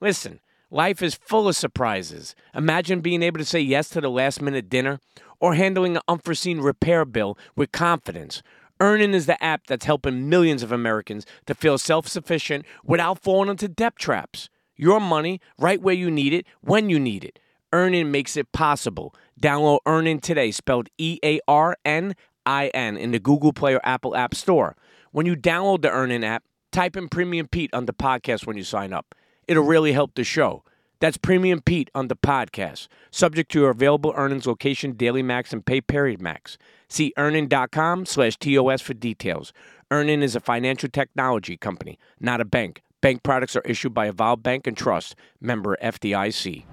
Listen, 0.02 0.40
life 0.70 1.02
is 1.02 1.16
full 1.16 1.48
of 1.48 1.56
surprises. 1.56 2.36
Imagine 2.54 3.02
being 3.02 3.24
able 3.24 3.40
to 3.40 3.46
say 3.46 3.60
yes 3.60 3.90
to 3.90 4.02
the 4.02 4.10
last 4.10 4.42
minute 4.42 4.70
dinner 4.70 5.00
or 5.40 5.56
handling 5.56 5.96
an 5.96 6.02
unforeseen 6.08 6.60
repair 6.60 7.06
bill 7.06 7.38
with 7.56 7.72
confidence. 7.72 8.42
EarnIn 8.80 9.14
is 9.14 9.26
the 9.26 9.42
app 9.42 9.68
that's 9.68 9.86
helping 9.86 10.30
millions 10.30 10.62
of 10.62 10.72
Americans 10.72 11.26
to 11.46 11.56
feel 11.56 11.78
self 11.78 12.08
sufficient 12.08 12.66
without 12.84 13.20
falling 13.22 13.50
into 13.50 13.68
debt 13.68 13.96
traps. 13.96 14.50
Your 14.76 15.00
money 15.00 15.40
right 15.58 15.82
where 15.82 15.96
you 15.96 16.12
need 16.12 16.34
it, 16.34 16.46
when 16.62 16.90
you 16.90 17.00
need 17.00 17.24
it. 17.24 17.40
EarnIn 17.72 18.08
makes 18.08 18.36
it 18.36 18.52
possible. 18.52 19.16
Download 19.42 19.80
EarnIn 19.86 20.22
today, 20.22 20.52
spelled 20.52 20.90
E 20.98 21.20
A 21.24 21.40
R 21.48 21.78
N 21.86 22.16
I 22.46 22.68
N, 22.68 22.98
in 22.98 23.12
the 23.12 23.20
Google 23.20 23.54
Play 23.54 23.76
or 23.76 23.82
Apple 23.84 24.16
App 24.16 24.36
Store. 24.36 24.76
When 25.12 25.26
you 25.26 25.36
download 25.36 25.82
the 25.82 25.90
EarnIn 25.90 26.24
app, 26.26 26.44
type 26.72 26.98
in 26.98 27.08
Premium 27.08 27.48
Pete 27.48 27.74
on 27.74 27.86
the 27.86 27.94
podcast 27.94 28.46
when 28.46 28.58
you 28.58 28.64
sign 28.64 28.92
up. 28.92 29.16
It'll 29.48 29.64
really 29.64 29.94
help 29.94 30.16
the 30.16 30.24
show. 30.24 30.64
That's 31.00 31.18
Premium 31.18 31.62
Pete 31.62 31.90
on 31.94 32.08
the 32.08 32.16
podcast, 32.16 32.88
subject 33.12 33.52
to 33.52 33.60
your 33.60 33.70
available 33.70 34.14
earnings 34.16 34.48
location, 34.48 34.94
daily 34.94 35.22
max, 35.22 35.54
and 35.54 35.66
pay 35.66 35.82
period 35.82 36.22
max. 36.22 36.58
See 36.88 37.14
earnin.com 37.18 38.06
slash 38.06 38.38
TOS 38.38 38.82
for 38.82 38.94
details. 38.94 39.54
EarnIn 39.92 40.24
is 40.24 40.36
a 40.36 40.40
financial 40.40 40.90
technology 40.90 41.58
company, 41.58 42.00
not 42.20 42.42
a 42.42 42.46
bank. 42.46 42.82
Bank 43.02 43.22
products 43.24 43.56
are 43.56 43.62
issued 43.62 43.94
by 43.94 44.08
Evolve 44.08 44.42
Bank 44.42 44.66
and 44.66 44.76
Trust, 44.76 45.16
member 45.40 45.78
FDIC. 45.84 46.64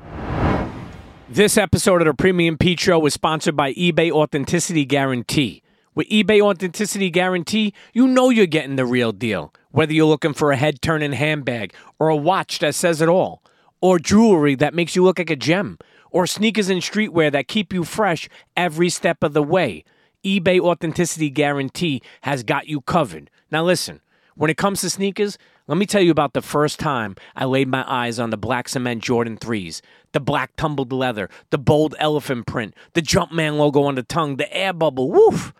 This 1.28 1.58
episode 1.58 2.00
of 2.00 2.06
the 2.06 2.14
Premium 2.14 2.56
Pete 2.56 2.80
Show 2.80 2.98
was 2.98 3.14
sponsored 3.14 3.56
by 3.56 3.74
eBay 3.74 4.10
Authenticity 4.10 4.84
Guarantee. 4.84 5.62
With 5.94 6.08
eBay 6.08 6.40
Authenticity 6.40 7.10
Guarantee, 7.10 7.74
you 7.92 8.06
know 8.06 8.30
you're 8.30 8.46
getting 8.46 8.76
the 8.76 8.86
real 8.86 9.12
deal. 9.12 9.52
Whether 9.72 9.92
you're 9.92 10.06
looking 10.06 10.34
for 10.34 10.52
a 10.52 10.56
head 10.56 10.80
turning 10.80 11.12
handbag, 11.12 11.74
or 11.98 12.08
a 12.08 12.16
watch 12.16 12.58
that 12.60 12.74
says 12.74 13.00
it 13.00 13.08
all, 13.08 13.42
or 13.80 13.98
jewelry 13.98 14.54
that 14.54 14.74
makes 14.74 14.94
you 14.94 15.02
look 15.02 15.18
like 15.18 15.30
a 15.30 15.36
gem, 15.36 15.78
or 16.10 16.26
sneakers 16.26 16.68
and 16.68 16.82
streetwear 16.82 17.32
that 17.32 17.48
keep 17.48 17.72
you 17.72 17.84
fresh 17.84 18.28
every 18.56 18.90
step 18.90 19.22
of 19.22 19.32
the 19.32 19.42
way 19.42 19.84
eBay 20.24 20.60
Authenticity 20.60 21.30
Guarantee 21.30 22.00
has 22.22 22.42
got 22.44 22.68
you 22.68 22.80
covered. 22.82 23.30
Now, 23.50 23.64
listen, 23.64 24.00
when 24.36 24.50
it 24.50 24.56
comes 24.56 24.80
to 24.82 24.90
sneakers, 24.90 25.36
let 25.66 25.78
me 25.78 25.86
tell 25.86 26.02
you 26.02 26.10
about 26.10 26.32
the 26.32 26.42
first 26.42 26.78
time 26.78 27.16
I 27.34 27.44
laid 27.44 27.68
my 27.68 27.84
eyes 27.90 28.18
on 28.18 28.30
the 28.30 28.36
black 28.36 28.68
cement 28.68 29.02
Jordan 29.02 29.36
3s, 29.36 29.80
the 30.12 30.20
black 30.20 30.54
tumbled 30.56 30.92
leather, 30.92 31.28
the 31.50 31.58
bold 31.58 31.94
elephant 31.98 32.46
print, 32.46 32.74
the 32.92 33.02
Jumpman 33.02 33.56
logo 33.56 33.82
on 33.82 33.94
the 33.94 34.02
tongue, 34.02 34.36
the 34.36 34.52
air 34.54 34.72
bubble. 34.72 35.10
Woof! 35.10 35.52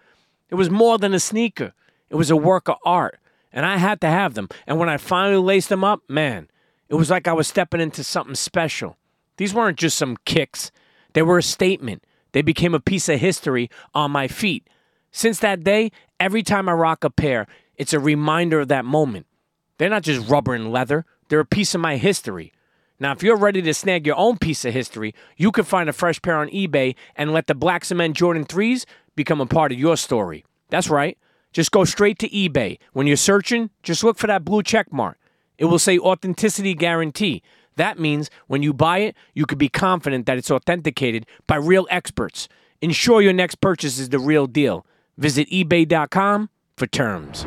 It 0.49 0.55
was 0.57 0.71
more 0.71 0.99
than 0.99 1.15
a 1.15 1.21
sneaker, 1.21 1.73
it 2.11 2.17
was 2.17 2.31
a 2.31 2.37
work 2.37 2.69
of 2.69 2.77
art, 2.85 3.19
and 3.53 3.67
I 3.67 3.77
had 3.77 4.01
to 4.01 4.07
have 4.09 4.35
them. 4.35 4.49
And 4.67 4.79
when 4.79 4.89
I 4.89 4.97
finally 4.97 5.43
laced 5.43 5.69
them 5.69 5.85
up, 5.85 6.03
man, 6.09 6.49
it 6.89 6.95
was 6.95 7.11
like 7.11 7.29
I 7.29 7.33
was 7.33 7.49
stepping 7.49 7.81
into 7.81 8.05
something 8.05 8.35
special. 8.35 8.97
These 9.37 9.55
weren't 9.55 9.79
just 9.79 9.97
some 9.97 10.17
kicks, 10.25 10.71
they 11.15 11.23
were 11.23 11.39
a 11.39 11.43
statement. 11.43 12.05
They 12.33 12.43
became 12.43 12.75
a 12.75 12.81
piece 12.81 13.09
of 13.09 13.21
history 13.21 13.71
on 13.95 14.11
my 14.11 14.27
feet. 14.27 14.69
Since 15.11 15.41
that 15.41 15.63
day, 15.63 15.93
every 16.19 16.43
time 16.43 16.69
I 16.69 16.73
rock 16.73 17.05
a 17.05 17.11
pair, 17.11 17.47
it's 17.77 17.93
a 17.93 18.01
reminder 18.01 18.61
of 18.61 18.69
that 18.69 18.87
moment. 18.87 19.27
They're 19.77 19.91
not 19.91 20.03
just 20.03 20.29
rubber 20.29 20.55
and 20.55 20.73
leather, 20.73 21.05
they're 21.29 21.41
a 21.41 21.45
piece 21.45 21.75
of 21.75 21.81
my 21.81 21.97
history. 21.97 22.53
Now, 22.99 23.13
if 23.13 23.23
you're 23.23 23.37
ready 23.37 23.61
to 23.63 23.75
snag 23.75 24.07
your 24.07 24.17
own 24.17 24.39
piece 24.39 24.65
of 24.65 24.73
history, 24.73 25.15
you 25.37 25.51
can 25.51 25.65
find 25.65 25.89
a 25.89 25.93
fresh 25.93 26.23
pair 26.23 26.37
on 26.37 26.49
eBay 26.51 26.95
and 27.17 27.33
let 27.33 27.49
the 27.49 27.55
Black 27.55 27.85
Cement 27.85 28.17
Jordan 28.17 28.45
3s 28.45 28.85
become 29.17 29.41
a 29.41 29.47
part 29.47 29.73
of 29.73 29.79
your 29.79 29.97
story. 29.97 30.45
That's 30.71 30.89
right. 30.89 31.19
Just 31.53 31.71
go 31.71 31.85
straight 31.85 32.19
to 32.21 32.29
eBay. 32.29 32.79
When 32.93 33.07
you're 33.07 33.17
searching, 33.17 33.71
just 33.83 34.03
look 34.03 34.19
for 34.19 34.27
that 34.27 34.45
blue 34.45 34.63
check 34.63 34.93
mark. 34.93 35.19
It 35.59 35.67
will 35.67 35.79
say 35.79 35.99
Authenticity 35.99 36.75
Guarantee. 36.75 37.43
That 37.77 37.99
means 37.99 38.31
when 38.47 38.63
you 38.63 38.73
buy 38.73 38.99
it, 38.99 39.17
you 39.35 39.47
can 39.47 39.59
be 39.59 39.69
confident 39.69 40.27
that 40.27 40.39
it's 40.39 40.51
authenticated 40.51 41.27
by 41.47 41.57
real 41.57 41.87
experts. 41.91 42.49
Ensure 42.81 43.23
your 43.23 43.33
next 43.33 43.57
purchase 43.57 43.99
is 43.99 44.09
the 44.09 44.19
real 44.19 44.47
deal. 44.47 44.85
Visit 45.17 45.49
eBay.com 45.51 46.51
for 46.77 46.87
terms. 46.87 47.47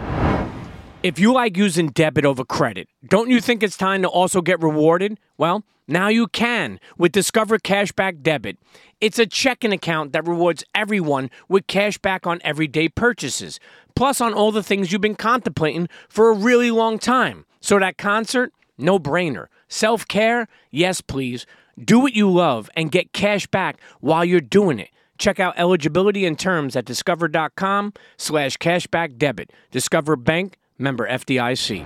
If 1.05 1.19
you 1.19 1.33
like 1.33 1.55
using 1.55 1.89
debit 1.89 2.25
over 2.25 2.43
credit, 2.43 2.89
don't 3.07 3.29
you 3.29 3.39
think 3.39 3.61
it's 3.61 3.77
time 3.77 4.01
to 4.01 4.07
also 4.07 4.41
get 4.41 4.59
rewarded? 4.59 5.19
Well, 5.37 5.63
now 5.87 6.07
you 6.07 6.25
can 6.25 6.79
with 6.97 7.11
Discover 7.11 7.59
Cashback 7.59 8.23
Debit. 8.23 8.57
It's 8.99 9.19
a 9.19 9.27
checking 9.27 9.71
account 9.71 10.13
that 10.13 10.25
rewards 10.25 10.63
everyone 10.73 11.29
with 11.47 11.67
cash 11.67 11.99
back 11.99 12.25
on 12.25 12.41
everyday 12.43 12.89
purchases, 12.89 13.59
plus 13.95 14.19
on 14.19 14.33
all 14.33 14.51
the 14.51 14.63
things 14.63 14.91
you've 14.91 14.99
been 14.99 15.13
contemplating 15.13 15.89
for 16.09 16.31
a 16.31 16.35
really 16.35 16.71
long 16.71 16.97
time. 16.97 17.45
So 17.61 17.77
that 17.77 17.99
concert, 17.99 18.51
no 18.75 18.97
brainer. 18.97 19.45
Self 19.67 20.07
care? 20.07 20.47
Yes, 20.71 21.01
please. 21.01 21.45
Do 21.77 21.99
what 21.99 22.13
you 22.13 22.31
love 22.31 22.67
and 22.75 22.91
get 22.91 23.13
cash 23.13 23.45
back 23.45 23.79
while 23.99 24.25
you're 24.25 24.41
doing 24.41 24.79
it. 24.79 24.89
Check 25.19 25.39
out 25.39 25.53
eligibility 25.55 26.25
and 26.25 26.39
terms 26.39 26.75
at 26.75 26.85
discover.com 26.85 27.93
slash 28.17 28.57
cashback 28.57 29.19
debit. 29.19 29.53
Discover 29.69 30.15
Bank, 30.15 30.57
member 30.77 31.07
FDIC. 31.07 31.85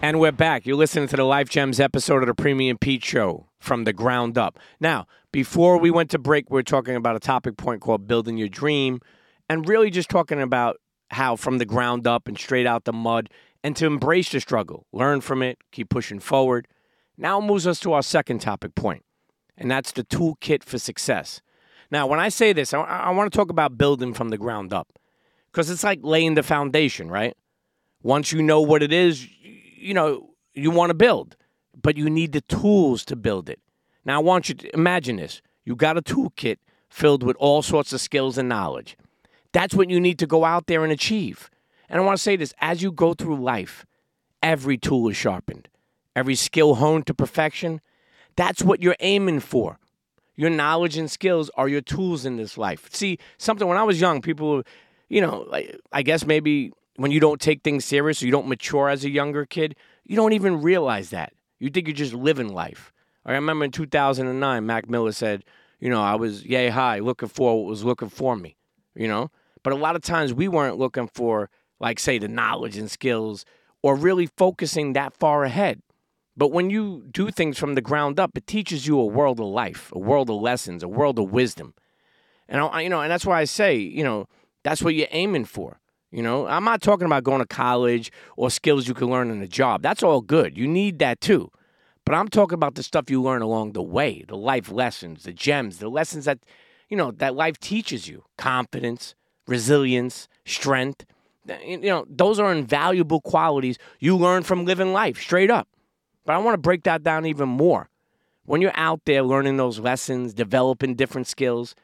And 0.00 0.18
we're 0.18 0.32
back. 0.32 0.66
You're 0.66 0.76
listening 0.76 1.08
to 1.08 1.16
the 1.16 1.24
Life 1.24 1.48
Gems 1.48 1.78
episode 1.78 2.22
of 2.22 2.26
the 2.26 2.34
Premium 2.34 2.78
Pete 2.78 3.04
Show 3.04 3.46
from 3.58 3.84
the 3.84 3.92
ground 3.92 4.38
up. 4.38 4.58
Now, 4.80 5.06
before 5.30 5.78
we 5.78 5.90
went 5.90 6.10
to 6.10 6.18
break, 6.18 6.50
we 6.50 6.58
are 6.58 6.64
talking 6.64 6.96
about 6.96 7.16
a 7.16 7.20
topic 7.20 7.56
point 7.56 7.80
called 7.80 8.06
building 8.06 8.36
your 8.36 8.48
dream 8.48 9.00
and 9.48 9.68
really 9.68 9.90
just 9.90 10.08
talking 10.08 10.40
about 10.40 10.78
how 11.10 11.36
from 11.36 11.58
the 11.58 11.66
ground 11.66 12.06
up 12.06 12.26
and 12.26 12.38
straight 12.38 12.66
out 12.66 12.84
the 12.84 12.92
mud 12.92 13.28
and 13.62 13.76
to 13.76 13.86
embrace 13.86 14.30
the 14.30 14.40
struggle, 14.40 14.86
learn 14.92 15.20
from 15.20 15.42
it, 15.42 15.58
keep 15.70 15.88
pushing 15.88 16.18
forward. 16.18 16.66
Now 17.16 17.40
moves 17.40 17.66
us 17.66 17.78
to 17.80 17.92
our 17.92 18.02
second 18.02 18.40
topic 18.40 18.74
point, 18.74 19.04
and 19.56 19.70
that's 19.70 19.92
the 19.92 20.02
toolkit 20.02 20.64
for 20.64 20.78
success. 20.78 21.42
Now, 21.90 22.06
when 22.06 22.18
I 22.18 22.30
say 22.30 22.54
this, 22.54 22.72
I, 22.72 22.80
I 22.80 23.10
want 23.10 23.30
to 23.30 23.36
talk 23.36 23.50
about 23.50 23.76
building 23.76 24.14
from 24.14 24.30
the 24.30 24.38
ground 24.38 24.72
up 24.72 24.88
because 25.52 25.68
it's 25.68 25.84
like 25.84 26.00
laying 26.02 26.34
the 26.34 26.42
foundation, 26.42 27.08
right? 27.08 27.36
Once 28.02 28.32
you 28.32 28.42
know 28.42 28.60
what 28.60 28.82
it 28.82 28.92
is, 28.92 29.26
you 29.40 29.94
know, 29.94 30.30
you 30.54 30.70
want 30.70 30.90
to 30.90 30.94
build, 30.94 31.36
but 31.80 31.96
you 31.96 32.10
need 32.10 32.32
the 32.32 32.40
tools 32.42 33.04
to 33.04 33.16
build 33.16 33.48
it. 33.48 33.60
Now, 34.04 34.16
I 34.16 34.22
want 34.22 34.48
you 34.48 34.54
to 34.56 34.74
imagine 34.74 35.16
this. 35.16 35.40
You 35.64 35.76
got 35.76 35.96
a 35.96 36.02
toolkit 36.02 36.58
filled 36.88 37.22
with 37.22 37.36
all 37.36 37.62
sorts 37.62 37.92
of 37.92 38.00
skills 38.00 38.36
and 38.36 38.48
knowledge. 38.48 38.96
That's 39.52 39.74
what 39.74 39.88
you 39.88 40.00
need 40.00 40.18
to 40.18 40.26
go 40.26 40.44
out 40.44 40.66
there 40.66 40.82
and 40.82 40.92
achieve. 40.92 41.50
And 41.88 42.00
I 42.00 42.04
want 42.04 42.16
to 42.16 42.22
say 42.22 42.36
this 42.36 42.54
as 42.58 42.82
you 42.82 42.90
go 42.90 43.14
through 43.14 43.36
life, 43.36 43.86
every 44.42 44.76
tool 44.76 45.08
is 45.08 45.16
sharpened, 45.16 45.68
every 46.16 46.34
skill 46.34 46.76
honed 46.76 47.06
to 47.06 47.14
perfection. 47.14 47.80
That's 48.36 48.62
what 48.62 48.82
you're 48.82 48.96
aiming 49.00 49.40
for. 49.40 49.78
Your 50.34 50.50
knowledge 50.50 50.96
and 50.96 51.10
skills 51.10 51.50
are 51.56 51.68
your 51.68 51.82
tools 51.82 52.24
in 52.24 52.36
this 52.36 52.56
life. 52.56 52.88
See, 52.92 53.18
something 53.36 53.68
when 53.68 53.76
I 53.76 53.82
was 53.82 54.00
young, 54.00 54.22
people, 54.22 54.62
you 55.08 55.20
know, 55.20 55.46
I 55.92 56.02
guess 56.02 56.26
maybe 56.26 56.72
when 56.96 57.10
you 57.10 57.20
don't 57.20 57.40
take 57.40 57.62
things 57.62 57.84
serious 57.84 58.22
you 58.22 58.30
don't 58.30 58.48
mature 58.48 58.88
as 58.88 59.04
a 59.04 59.10
younger 59.10 59.46
kid, 59.46 59.76
you 60.04 60.16
don't 60.16 60.32
even 60.32 60.62
realize 60.62 61.10
that. 61.10 61.32
You 61.58 61.70
think 61.70 61.86
you're 61.86 61.94
just 61.94 62.14
living 62.14 62.52
life. 62.52 62.92
I 63.24 63.32
remember 63.32 63.64
in 63.64 63.70
2009, 63.70 64.66
Mac 64.66 64.88
Miller 64.88 65.12
said, 65.12 65.44
you 65.78 65.88
know, 65.88 66.02
I 66.02 66.16
was 66.16 66.44
yay 66.44 66.68
high 66.68 66.98
looking 66.98 67.28
for 67.28 67.62
what 67.62 67.68
was 67.68 67.84
looking 67.84 68.08
for 68.08 68.36
me, 68.36 68.56
you 68.94 69.08
know? 69.08 69.30
But 69.62 69.72
a 69.72 69.76
lot 69.76 69.96
of 69.96 70.02
times 70.02 70.34
we 70.34 70.48
weren't 70.48 70.78
looking 70.78 71.08
for, 71.08 71.50
like, 71.78 72.00
say, 72.00 72.18
the 72.18 72.28
knowledge 72.28 72.76
and 72.76 72.90
skills 72.90 73.44
or 73.82 73.94
really 73.94 74.26
focusing 74.26 74.92
that 74.92 75.14
far 75.14 75.44
ahead. 75.44 75.82
But 76.36 76.52
when 76.52 76.70
you 76.70 77.04
do 77.10 77.30
things 77.30 77.58
from 77.58 77.74
the 77.74 77.80
ground 77.80 78.18
up, 78.18 78.36
it 78.36 78.46
teaches 78.46 78.86
you 78.86 78.98
a 78.98 79.06
world 79.06 79.38
of 79.38 79.46
life, 79.46 79.92
a 79.92 79.98
world 79.98 80.30
of 80.30 80.36
lessons, 80.36 80.82
a 80.82 80.88
world 80.88 81.18
of 81.18 81.30
wisdom. 81.30 81.74
And 82.48 82.60
I, 82.60 82.80
you 82.82 82.88
know, 82.88 83.02
and 83.02 83.10
that's 83.10 83.26
why 83.26 83.40
I 83.40 83.44
say, 83.44 83.76
you 83.76 84.02
know, 84.02 84.26
that's 84.64 84.82
what 84.82 84.94
you're 84.94 85.08
aiming 85.10 85.44
for. 85.44 85.80
You 86.12 86.22
know, 86.22 86.46
I'm 86.46 86.64
not 86.64 86.82
talking 86.82 87.06
about 87.06 87.24
going 87.24 87.40
to 87.40 87.46
college 87.46 88.12
or 88.36 88.50
skills 88.50 88.86
you 88.86 88.94
can 88.94 89.08
learn 89.08 89.30
in 89.30 89.40
a 89.40 89.48
job. 89.48 89.82
That's 89.82 90.02
all 90.02 90.20
good. 90.20 90.58
You 90.58 90.68
need 90.68 90.98
that 90.98 91.20
too. 91.22 91.50
But 92.04 92.14
I'm 92.14 92.28
talking 92.28 92.54
about 92.54 92.74
the 92.74 92.82
stuff 92.82 93.08
you 93.08 93.22
learn 93.22 93.42
along 93.42 93.72
the 93.72 93.82
way, 93.82 94.24
the 94.28 94.36
life 94.36 94.70
lessons, 94.70 95.24
the 95.24 95.32
gems, 95.32 95.78
the 95.78 95.88
lessons 95.88 96.26
that, 96.26 96.38
you 96.90 96.96
know, 96.96 97.12
that 97.12 97.34
life 97.34 97.58
teaches 97.58 98.08
you. 98.08 98.24
Confidence, 98.36 99.14
resilience, 99.46 100.28
strength. 100.44 101.06
You 101.64 101.78
know, 101.78 102.04
those 102.08 102.38
are 102.38 102.52
invaluable 102.52 103.20
qualities 103.20 103.78
you 103.98 104.16
learn 104.16 104.42
from 104.42 104.64
living 104.64 104.92
life 104.92 105.18
straight 105.18 105.50
up. 105.50 105.66
But 106.26 106.34
I 106.34 106.38
want 106.38 106.54
to 106.54 106.58
break 106.58 106.82
that 106.84 107.02
down 107.02 107.24
even 107.24 107.48
more. 107.48 107.88
When 108.44 108.60
you're 108.60 108.72
out 108.74 109.00
there 109.06 109.22
learning 109.22 109.56
those 109.56 109.78
lessons, 109.78 110.34
developing 110.34 110.94
different 110.94 111.26
skills, 111.26 111.74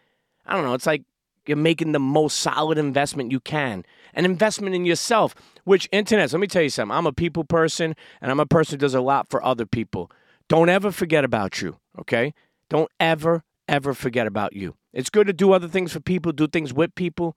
I 0.44 0.54
don't 0.54 0.64
know, 0.64 0.74
it's 0.74 0.86
like 0.86 1.02
you're 1.46 1.56
making 1.56 1.92
the 1.92 1.98
most 1.98 2.38
solid 2.38 2.76
investment 2.78 3.32
you 3.32 3.40
can. 3.40 3.84
An 4.18 4.24
investment 4.24 4.74
in 4.74 4.84
yourself, 4.84 5.32
which 5.62 5.88
internet, 5.92 6.32
let 6.32 6.40
me 6.40 6.48
tell 6.48 6.62
you 6.62 6.70
something. 6.70 6.96
I'm 6.96 7.06
a 7.06 7.12
people 7.12 7.44
person 7.44 7.94
and 8.20 8.32
I'm 8.32 8.40
a 8.40 8.46
person 8.46 8.74
who 8.74 8.78
does 8.78 8.94
a 8.94 9.00
lot 9.00 9.30
for 9.30 9.40
other 9.44 9.64
people. 9.64 10.10
Don't 10.48 10.68
ever 10.68 10.90
forget 10.90 11.24
about 11.24 11.62
you, 11.62 11.78
okay? 12.00 12.34
Don't 12.68 12.90
ever, 12.98 13.44
ever 13.68 13.94
forget 13.94 14.26
about 14.26 14.54
you. 14.54 14.74
It's 14.92 15.08
good 15.08 15.28
to 15.28 15.32
do 15.32 15.52
other 15.52 15.68
things 15.68 15.92
for 15.92 16.00
people, 16.00 16.32
do 16.32 16.48
things 16.48 16.74
with 16.74 16.96
people, 16.96 17.36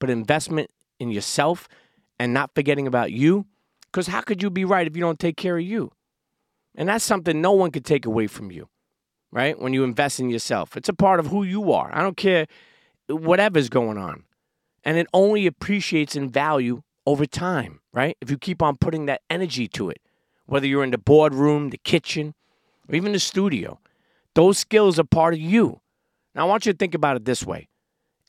but 0.00 0.10
investment 0.10 0.70
in 1.00 1.10
yourself 1.10 1.66
and 2.18 2.34
not 2.34 2.50
forgetting 2.54 2.86
about 2.86 3.10
you. 3.10 3.46
Because 3.90 4.08
how 4.08 4.20
could 4.20 4.42
you 4.42 4.50
be 4.50 4.66
right 4.66 4.86
if 4.86 4.94
you 4.94 5.00
don't 5.00 5.18
take 5.18 5.38
care 5.38 5.56
of 5.56 5.64
you? 5.64 5.92
And 6.74 6.90
that's 6.90 7.04
something 7.04 7.40
no 7.40 7.52
one 7.52 7.70
could 7.70 7.86
take 7.86 8.04
away 8.04 8.26
from 8.26 8.50
you, 8.50 8.68
right? 9.30 9.58
When 9.58 9.72
you 9.72 9.82
invest 9.82 10.20
in 10.20 10.28
yourself, 10.28 10.76
it's 10.76 10.90
a 10.90 10.94
part 10.94 11.20
of 11.20 11.28
who 11.28 11.42
you 11.42 11.72
are. 11.72 11.90
I 11.90 12.02
don't 12.02 12.18
care 12.18 12.48
whatever's 13.08 13.70
going 13.70 13.96
on. 13.96 14.24
And 14.84 14.98
it 14.98 15.06
only 15.12 15.46
appreciates 15.46 16.16
in 16.16 16.28
value 16.28 16.82
over 17.06 17.26
time, 17.26 17.80
right? 17.92 18.16
If 18.20 18.30
you 18.30 18.38
keep 18.38 18.62
on 18.62 18.76
putting 18.76 19.06
that 19.06 19.22
energy 19.30 19.68
to 19.68 19.90
it, 19.90 20.00
whether 20.46 20.66
you're 20.66 20.84
in 20.84 20.90
the 20.90 20.98
boardroom, 20.98 21.70
the 21.70 21.78
kitchen, 21.78 22.34
or 22.88 22.94
even 22.94 23.12
the 23.12 23.18
studio, 23.18 23.78
those 24.34 24.58
skills 24.58 24.98
are 24.98 25.04
part 25.04 25.34
of 25.34 25.40
you. 25.40 25.80
Now, 26.34 26.42
I 26.42 26.48
want 26.48 26.66
you 26.66 26.72
to 26.72 26.78
think 26.78 26.94
about 26.94 27.16
it 27.16 27.24
this 27.24 27.44
way 27.44 27.68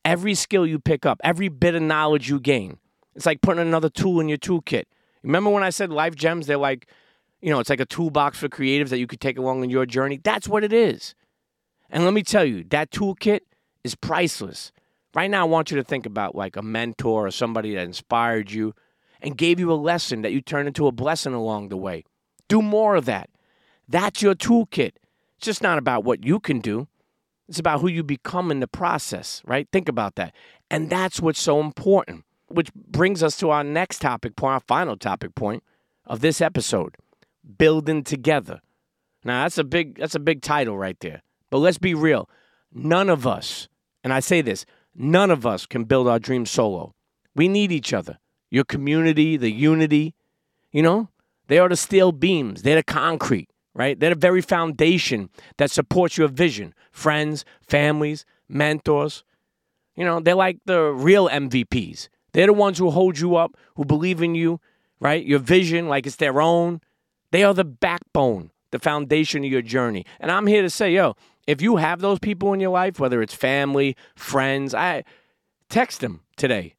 every 0.06 0.36
skill 0.36 0.68
you 0.68 0.80
pick 0.80 1.06
up, 1.06 1.22
every 1.24 1.48
bit 1.48 1.76
of 1.76 1.82
knowledge 1.82 2.30
you 2.30 2.38
gain, 2.40 2.78
it's 3.16 3.26
like 3.26 3.42
putting 3.42 3.62
another 3.62 3.90
tool 3.90 4.20
in 4.20 4.28
your 4.28 4.38
toolkit. 4.38 4.84
Remember 5.24 5.50
when 5.50 5.64
I 5.64 5.70
said 5.70 5.90
life 5.90 6.16
gems? 6.16 6.48
They're 6.48 6.58
like, 6.58 6.88
you 7.42 7.50
know, 7.50 7.60
it's 7.60 7.70
like 7.70 7.80
a 7.80 7.86
toolbox 7.86 8.40
for 8.40 8.50
creatives 8.50 8.90
that 8.90 9.00
you 9.00 9.08
could 9.08 9.22
take 9.22 9.38
along 9.38 9.64
in 9.64 9.70
your 9.70 9.86
journey. 9.86 10.20
That's 10.22 10.48
what 10.48 10.64
it 10.64 10.74
is. 10.74 11.16
And 11.90 12.04
let 12.04 12.14
me 12.14 12.24
tell 12.24 12.46
you, 12.46 12.64
that 12.66 12.92
toolkit 12.92 13.42
is 13.84 13.96
priceless. 13.96 14.72
Right 15.15 15.29
now, 15.29 15.41
I 15.41 15.50
want 15.50 15.72
you 15.72 15.77
to 15.77 15.84
think 15.84 16.05
about 16.05 16.36
like 16.36 16.55
a 16.55 16.62
mentor 16.62 17.27
or 17.27 17.32
somebody 17.32 17.75
that 17.75 17.84
inspired 17.84 18.51
you 18.51 18.74
and 19.22 19.38
gave 19.38 19.60
you 19.60 19.72
a 19.72 19.75
lesson 19.75 20.22
that 20.22 20.32
you 20.32 20.41
turned 20.41 20.67
into 20.67 20.88
a 20.88 20.91
blessing 20.91 21.34
along 21.34 21.70
the 21.70 21.77
way. 21.77 22.03
Do 22.48 22.62
more 22.62 22.96
of 22.96 23.05
that. 23.05 23.29
That's 23.88 24.22
your 24.22 24.36
toolkit. 24.36 24.93
It's 25.38 25.46
just 25.46 25.62
not 25.62 25.77
about 25.77 26.03
what 26.03 26.25
you 26.25 26.39
can 26.39 26.60
do, 26.60 26.88
it's 27.48 27.60
about 27.60 27.82
who 27.82 27.88
you 27.88 28.03
become 28.03 28.51
in 28.51 28.62
the 28.62 28.67
process, 28.67 29.41
right? 29.46 29.67
Think 29.72 29.89
about 29.89 30.15
that. 30.15 30.34
And 30.72 30.89
that's 30.89 31.20
what's 31.20 31.41
so 31.41 31.60
important, 31.60 32.24
which 32.48 32.74
brings 32.74 33.22
us 33.22 33.38
to 33.38 33.50
our 33.50 33.63
next 33.63 34.00
topic 34.00 34.36
point, 34.36 34.53
our 34.53 34.60
final 34.62 34.98
topic 34.98 35.36
point 35.36 35.63
of 36.05 36.22
this 36.22 36.41
episode 36.41 36.96
building 37.58 38.03
together. 38.03 38.62
Now, 39.24 39.43
that's 39.43 39.58
a 39.58 39.63
big 39.63 39.98
that's 39.98 40.15
a 40.15 40.20
big 40.20 40.41
title 40.41 40.77
right 40.77 41.00
there. 41.00 41.22
But 41.50 41.60
let's 41.60 41.77
be 41.77 41.93
real. 41.93 42.29
None 42.74 43.10
of 43.10 43.27
us, 43.27 43.67
and 44.03 44.12
I 44.12 44.20
say 44.20 44.41
this, 44.41 44.65
none 44.96 45.32
of 45.32 45.46
us 45.46 45.66
can 45.66 45.84
build 45.84 46.08
our 46.08 46.20
dream 46.20 46.46
solo. 46.46 46.94
We 47.36 47.48
need 47.48 47.72
each 47.72 47.94
other. 47.94 48.20
Your 48.50 48.64
community, 48.64 49.38
the 49.38 49.52
unity, 49.52 50.14
you 50.72 50.82
know, 50.82 51.10
they 51.48 51.60
are 51.60 51.70
the 51.70 51.76
steel 51.76 52.12
beams, 52.12 52.62
they're 52.62 52.76
the 52.76 52.84
concrete 52.84 53.50
right? 53.74 54.00
They're 54.00 54.12
the 54.12 54.20
very 54.20 54.42
foundation 54.42 55.30
that 55.58 55.72
supports 55.72 56.18
your 56.18 56.28
vision. 56.28 56.74
Friends, 56.92 57.44
families, 57.68 58.26
mentors. 58.48 59.24
You 59.96 60.06
know, 60.06 60.20
they're 60.20 60.36
like 60.36 60.60
the 60.66 60.92
real 60.92 61.30
MVPs. 61.30 62.10
They're 62.34 62.48
the 62.48 62.54
ones 62.54 62.78
who 62.78 62.90
hold 62.90 63.20
you 63.20 63.36
up, 63.36 63.56
who 63.76 63.86
believe 63.86 64.22
in 64.22 64.36
you, 64.36 64.60
right? 65.00 65.24
Your 65.24 65.40
vision, 65.40 65.88
like 65.88 66.06
it's 66.08 66.16
their 66.16 66.42
own. 66.42 66.82
They 67.32 67.44
are 67.44 67.54
the 67.54 67.64
backbone, 67.64 68.52
the 68.72 68.80
foundation 68.80 69.44
of 69.44 69.52
your 69.52 69.62
journey. 69.62 70.06
And 70.20 70.32
I'm 70.32 70.48
here 70.48 70.62
to 70.62 70.70
say, 70.70 70.94
yo, 70.94 71.16
if 71.48 71.62
you 71.62 71.78
have 71.78 72.00
those 72.02 72.20
people 72.20 72.54
in 72.54 72.60
your 72.60 72.72
life, 72.72 73.00
whether 73.00 73.22
it's 73.22 73.34
family, 73.34 73.96
friends, 74.16 74.74
I 74.74 75.04
text 75.70 76.02
them 76.02 76.22
today 76.38 76.76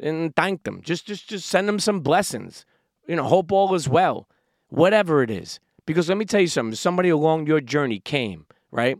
and 0.00 0.34
thank 0.34 0.64
them. 0.64 0.80
Just 0.82 1.06
just 1.06 1.28
just 1.28 1.46
send 1.46 1.68
them 1.68 1.78
some 1.78 2.00
blessings. 2.00 2.64
You 3.06 3.16
know, 3.16 3.24
hope 3.24 3.52
all 3.52 3.74
is 3.74 3.88
well. 3.88 4.28
Whatever 4.68 5.22
it 5.22 5.30
is. 5.30 5.60
Because 5.86 6.08
let 6.08 6.18
me 6.18 6.26
tell 6.26 6.40
you 6.40 6.48
something, 6.48 6.74
somebody 6.74 7.08
along 7.08 7.46
your 7.46 7.62
journey 7.62 8.00
came, 8.00 8.46
right? 8.70 8.98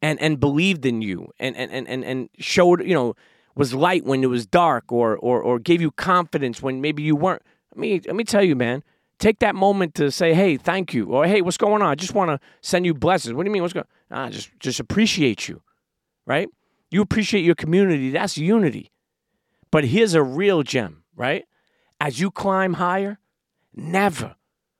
And 0.00 0.20
and 0.20 0.38
believed 0.38 0.86
in 0.86 1.02
you 1.02 1.32
and 1.40 1.56
and 1.56 1.72
and 1.88 2.04
and 2.04 2.28
showed, 2.38 2.84
you 2.84 2.94
know, 2.94 3.14
was 3.56 3.74
light 3.74 4.04
when 4.04 4.22
it 4.22 4.28
was 4.28 4.46
dark 4.46 4.92
or 4.92 5.16
or 5.16 5.42
or 5.42 5.58
gave 5.58 5.80
you 5.80 5.90
confidence 5.90 6.62
when 6.62 6.80
maybe 6.80 7.02
you 7.02 7.16
weren't. 7.16 7.42
Let 7.74 7.80
me 7.80 8.00
let 8.06 8.14
me 8.14 8.24
tell 8.24 8.42
you, 8.44 8.54
man. 8.54 8.84
Take 9.18 9.40
that 9.40 9.54
moment 9.54 9.94
to 9.96 10.10
say, 10.10 10.34
"Hey, 10.34 10.56
thank 10.56 10.94
you," 10.94 11.06
or 11.06 11.26
"Hey, 11.26 11.40
what's 11.40 11.56
going 11.56 11.82
on? 11.82 11.88
I 11.88 11.94
just 11.94 12.14
want 12.14 12.30
to 12.30 12.40
send 12.60 12.86
you 12.86 12.94
blessings." 12.94 13.34
What 13.34 13.42
do 13.44 13.48
you 13.48 13.52
mean? 13.52 13.62
What's 13.62 13.74
going? 13.74 13.86
Ah, 14.10 14.30
just 14.30 14.50
just 14.60 14.80
appreciate 14.80 15.48
you, 15.48 15.62
right? 16.26 16.48
You 16.90 17.02
appreciate 17.02 17.44
your 17.44 17.54
community. 17.54 18.10
That's 18.10 18.38
unity. 18.38 18.90
But 19.70 19.84
here's 19.84 20.14
a 20.14 20.22
real 20.22 20.62
gem, 20.62 21.02
right? 21.16 21.44
As 22.00 22.20
you 22.20 22.30
climb 22.30 22.74
higher, 22.74 23.18
never, 23.74 24.36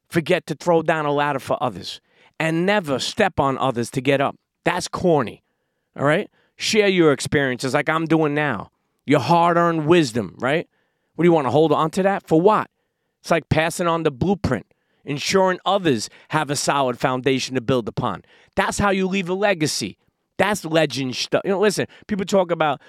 forget 0.08 0.46
to 0.46 0.54
throw 0.54 0.82
down 0.82 1.04
a 1.04 1.12
ladder 1.12 1.40
for 1.40 1.62
others 1.62 2.00
and 2.40 2.64
never 2.64 2.98
step 2.98 3.38
on 3.38 3.58
others 3.58 3.90
to 3.90 4.00
get 4.00 4.20
up. 4.20 4.36
That's 4.64 4.88
corny. 4.88 5.42
All 5.96 6.04
right? 6.04 6.30
Share 6.56 6.88
your 6.88 7.12
experiences 7.12 7.74
like 7.74 7.88
I'm 7.88 8.06
doing 8.06 8.34
now. 8.34 8.70
Your 9.06 9.20
hard 9.20 9.56
earned 9.56 9.86
wisdom, 9.86 10.36
right? 10.38 10.68
What 11.14 11.24
do 11.24 11.28
you 11.28 11.32
want 11.32 11.46
to 11.46 11.50
hold 11.50 11.72
on 11.72 11.90
to 11.92 12.02
that? 12.04 12.26
For 12.26 12.40
what? 12.40 12.70
It's 13.20 13.30
like 13.30 13.48
passing 13.48 13.86
on 13.86 14.02
the 14.02 14.10
blueprint, 14.10 14.66
ensuring 15.04 15.58
others 15.64 16.08
have 16.28 16.50
a 16.50 16.56
solid 16.56 16.98
foundation 16.98 17.54
to 17.54 17.60
build 17.60 17.88
upon. 17.88 18.24
That's 18.56 18.78
how 18.78 18.90
you 18.90 19.06
leave 19.06 19.28
a 19.28 19.34
legacy. 19.34 19.98
That's 20.36 20.64
legend 20.64 21.16
stuff. 21.16 21.42
You 21.44 21.50
know, 21.50 21.60
listen, 21.60 21.86
people 22.06 22.24
talk 22.24 22.50
about, 22.50 22.80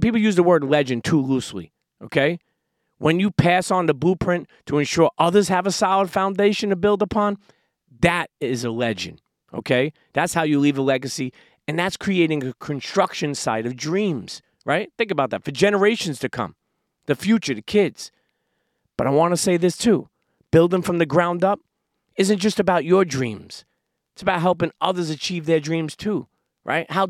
people 0.00 0.18
use 0.18 0.36
the 0.36 0.42
word 0.42 0.64
legend 0.64 1.04
too 1.04 1.20
loosely, 1.20 1.72
okay? 2.02 2.38
When 2.98 3.20
you 3.20 3.30
pass 3.30 3.70
on 3.70 3.86
the 3.86 3.94
blueprint 3.94 4.48
to 4.66 4.78
ensure 4.78 5.10
others 5.18 5.48
have 5.48 5.66
a 5.66 5.72
solid 5.72 6.10
foundation 6.10 6.70
to 6.70 6.76
build 6.76 7.02
upon, 7.02 7.38
that 8.00 8.30
is 8.40 8.64
a 8.64 8.70
legend. 8.70 9.20
Okay? 9.52 9.92
That's 10.12 10.34
how 10.34 10.42
you 10.42 10.60
leave 10.60 10.78
a 10.78 10.82
legacy. 10.82 11.32
And 11.66 11.78
that's 11.78 11.96
creating 11.96 12.44
a 12.44 12.52
construction 12.54 13.34
site 13.34 13.66
of 13.66 13.76
dreams, 13.76 14.42
right? 14.64 14.92
Think 14.96 15.10
about 15.10 15.30
that 15.30 15.44
for 15.44 15.50
generations 15.50 16.18
to 16.20 16.28
come, 16.28 16.56
the 17.06 17.14
future, 17.14 17.54
the 17.54 17.62
kids. 17.62 18.10
But 19.00 19.06
I 19.06 19.12
want 19.12 19.32
to 19.32 19.38
say 19.38 19.56
this 19.56 19.78
too 19.78 20.10
building 20.50 20.82
from 20.82 20.98
the 20.98 21.06
ground 21.06 21.42
up 21.42 21.58
isn't 22.16 22.36
just 22.36 22.60
about 22.60 22.84
your 22.84 23.02
dreams, 23.06 23.64
it's 24.12 24.20
about 24.20 24.42
helping 24.42 24.72
others 24.78 25.08
achieve 25.08 25.46
their 25.46 25.58
dreams 25.58 25.96
too, 25.96 26.26
right? 26.64 26.84
How, 26.90 27.08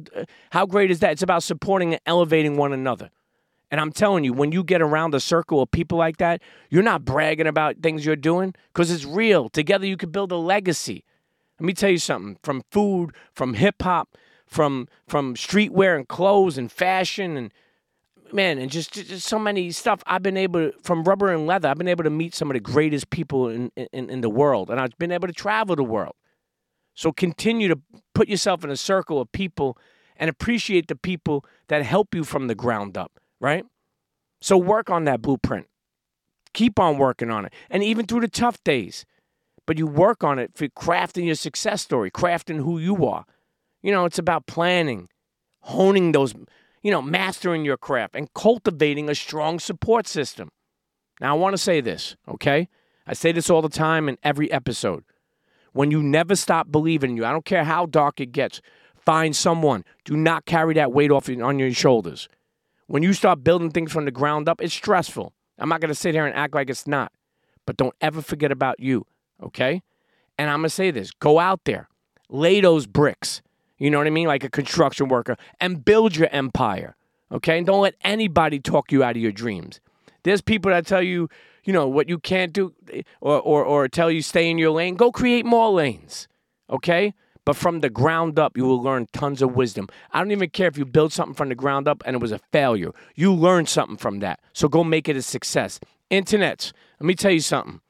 how 0.51 0.67
great 0.67 0.93
is 0.93 1.01
that? 1.01 1.11
It's 1.11 1.23
about 1.25 1.43
supporting 1.43 1.95
and 1.95 2.01
elevating 2.07 2.57
one 2.57 2.73
another. 2.73 3.11
And 3.73 3.81
I'm 3.81 3.91
telling 3.91 4.23
you, 4.23 4.33
when 4.33 4.53
you 4.53 4.63
get 4.63 4.81
around 4.81 5.17
a 5.17 5.21
circle 5.21 5.63
of 5.63 5.73
people 5.73 5.99
like 5.99 6.19
that, 6.19 6.43
you're 6.69 6.85
not 6.85 7.05
bragging 7.05 7.49
about 7.49 7.79
things 7.83 8.07
you're 8.07 8.15
doing 8.15 8.55
because 8.73 8.93
it's 8.93 9.05
real. 9.05 9.49
Together, 9.49 9.85
you 9.85 9.97
can 9.97 10.11
build 10.11 10.31
a 10.31 10.37
legacy. 10.37 11.03
Let 11.59 11.67
me 11.67 11.73
tell 11.73 11.91
you 11.91 11.99
something 11.99 12.39
from 12.45 12.63
food, 12.71 13.11
from 13.35 13.55
hip 13.55 13.83
hop, 13.83 14.17
from 14.47 14.87
from 15.09 15.35
streetwear 15.35 15.97
and 15.97 16.07
clothes 16.07 16.57
and 16.57 16.71
fashion 16.71 17.37
and 17.37 17.53
man 18.33 18.59
and 18.59 18.71
just, 18.71 18.93
just 18.93 19.27
so 19.27 19.39
many 19.39 19.71
stuff. 19.71 20.03
I've 20.07 20.23
been 20.23 20.37
able 20.37 20.71
to, 20.71 20.79
from 20.83 21.05
rubber 21.05 21.33
and 21.33 21.47
leather 21.47 21.69
i've 21.69 21.79
been 21.79 21.89
able 21.89 22.05
to 22.05 22.11
meet 22.11 22.35
some 22.35 22.51
of 22.51 22.55
the 22.55 22.61
greatest 22.61 23.11
people 23.11 23.49
in, 23.49 23.71
in, 23.77 24.11
in 24.11 24.21
the 24.21 24.31
world 24.31 24.71
and 24.71 24.81
i've 24.81 24.97
been 24.99 25.13
able 25.13 25.29
to 25.29 25.35
travel 25.35 25.77
the 25.77 25.85
world. 25.85 26.15
So 26.95 27.13
continue 27.13 27.69
to 27.69 27.81
put 28.15 28.29
yourself 28.29 28.65
in 28.65 28.71
a 28.71 28.77
circle 28.77 29.21
of 29.21 29.33
people 29.33 29.79
and 30.17 30.29
appreciate 30.29 30.89
the 30.89 30.97
people 30.97 31.45
that 31.69 31.83
help 31.85 32.15
you 32.15 32.25
from 32.25 32.47
the 32.47 32.55
ground 32.55 32.97
up 32.97 33.19
right? 33.41 33.65
So 34.43 34.57
work 34.59 34.91
on 34.91 35.05
that 35.05 35.23
blueprint. 35.23 35.67
Keep 36.53 36.79
on 36.79 36.99
working 36.99 37.31
on 37.31 37.47
it 37.47 37.53
and 37.71 37.83
even 37.83 38.07
through 38.07 38.21
the 38.21 38.29
tough 38.29 38.63
days 38.65 39.05
but 39.67 39.79
you 39.79 39.87
work 39.87 40.25
on 40.25 40.39
it 40.39 40.51
for 40.57 40.67
crafting 40.69 41.27
your 41.27 41.37
success 41.37 41.83
story 41.83 42.11
crafting 42.11 42.57
who 42.57 42.79
you 42.79 43.07
are. 43.07 43.25
You 43.83 43.93
know, 43.93 44.05
it's 44.05 44.19
about 44.19 44.47
planning, 44.47 45.09
honing 45.61 46.13
those, 46.13 46.35
you 46.83 46.91
know, 46.91 47.03
mastering 47.03 47.65
your 47.65 47.77
craft 47.77 48.17
and 48.17 48.33
cultivating 48.35 49.09
a 49.09 49.15
strong 49.15 49.59
support 49.59 50.07
system. 50.07 50.51
Now, 51.21 51.35
I 51.35 51.39
want 51.39 51.53
to 51.53 51.59
say 51.59 51.81
this, 51.81 52.17
okay? 52.29 52.69
I 53.07 53.13
say 53.13 53.33
this 53.33 53.51
all 53.51 53.63
the 53.63 53.69
time 53.69 54.09
in 54.09 54.17
every 54.23 54.51
episode. 54.51 55.05
When 55.73 55.91
you 55.91 56.03
never 56.03 56.35
stop 56.35 56.71
believing 56.71 57.11
in 57.11 57.17
you, 57.17 57.25
I 57.25 57.33
don't 57.33 57.45
care 57.45 57.65
how 57.65 57.87
dark 57.87 58.21
it 58.21 58.33
gets, 58.33 58.61
find 58.97 59.37
someone. 59.37 59.85
Do 60.05 60.17
not 60.17 60.47
carry 60.47 60.75
that 60.75 60.93
weight 60.93 61.11
off 61.11 61.29
on 61.29 61.59
your 61.59 61.73
shoulders. 61.73 62.29
When 62.87 63.03
you 63.03 63.13
start 63.13 63.45
building 63.45 63.71
things 63.71 63.93
from 63.93 64.05
the 64.05 64.11
ground 64.11 64.49
up, 64.49 64.61
it's 64.61 64.75
stressful. 64.75 65.33
I'm 65.59 65.69
not 65.69 65.81
going 65.81 65.91
to 65.91 65.95
sit 65.95 66.15
here 66.15 66.27
and 66.27 66.35
act 66.35 66.55
like 66.55 66.71
it's 66.71 66.87
not. 66.87 67.13
But 67.67 67.77
don't 67.77 67.95
ever 68.01 68.23
forget 68.23 68.51
about 68.51 68.81
you, 68.81 69.07
okay? 69.43 69.83
And 70.39 70.51
I'm 70.51 70.61
going 70.61 70.71
to 70.71 70.71
say 70.71 70.91
this 70.91 71.13
go 71.13 71.39
out 71.39 71.61
there, 71.65 71.89
lay 72.29 72.61
those 72.61 72.87
bricks 72.87 73.43
you 73.81 73.91
know 73.91 73.99
what 73.99 74.07
I 74.07 74.11
mean? 74.11 74.29
Like 74.29 74.45
a 74.45 74.51
construction 74.51 75.09
worker, 75.09 75.37
and 75.59 75.85
build 75.85 76.15
your 76.15 76.29
empire. 76.31 76.95
Okay? 77.33 77.59
And 77.59 77.67
don't 77.67 77.81
let 77.81 77.95
anybody 78.03 78.61
talk 78.61 78.93
you 78.93 79.03
out 79.03 79.17
of 79.17 79.23
your 79.23 79.33
dreams. 79.33 79.81
There's 80.23 80.43
people 80.43 80.71
that 80.71 80.87
tell 80.87 81.03
you, 81.03 81.29
you 81.65 81.73
know, 81.73 81.89
what 81.89 82.09
you 82.09 82.19
can't 82.19 82.53
do 82.53 82.75
or, 83.21 83.41
or, 83.41 83.65
or 83.65 83.89
tell 83.89 84.11
you 84.11 84.23
stay 84.23 84.51
in 84.51 84.59
your 84.59 84.71
lane. 84.71 84.95
Go 84.95 85.11
create 85.11 85.47
more 85.47 85.71
lanes. 85.71 86.29
Okay? 86.69 87.15
But 87.47 87.57
from 87.57 87.81
the 87.81 87.89
ground 87.89 88.39
up, 88.39 88.57
you 88.57 88.65
will 88.65 88.83
learn 88.83 89.09
tons 89.13 89.41
of 89.41 89.57
wisdom. 89.57 89.89
I 90.13 90.19
don't 90.19 90.31
even 90.31 90.51
care 90.51 90.69
if 90.69 90.77
you 90.77 90.85
build 90.85 91.13
something 91.13 91.35
from 91.35 91.49
the 91.49 91.55
ground 91.55 91.89
up 91.89 92.03
and 92.05 92.15
it 92.15 92.21
was 92.21 92.33
a 92.33 92.39
failure. 92.53 92.91
You 93.15 93.33
learned 93.33 93.69
something 93.69 93.97
from 93.97 94.19
that. 94.21 94.41
So 94.53 94.69
go 94.69 94.85
make 94.85 95.09
it 95.09 95.17
a 95.17 95.23
success. 95.23 95.81
Internets, 96.11 96.73
let 97.01 97.07
me 97.07 97.15
tell 97.15 97.33
you 97.33 97.41
something. 97.41 97.81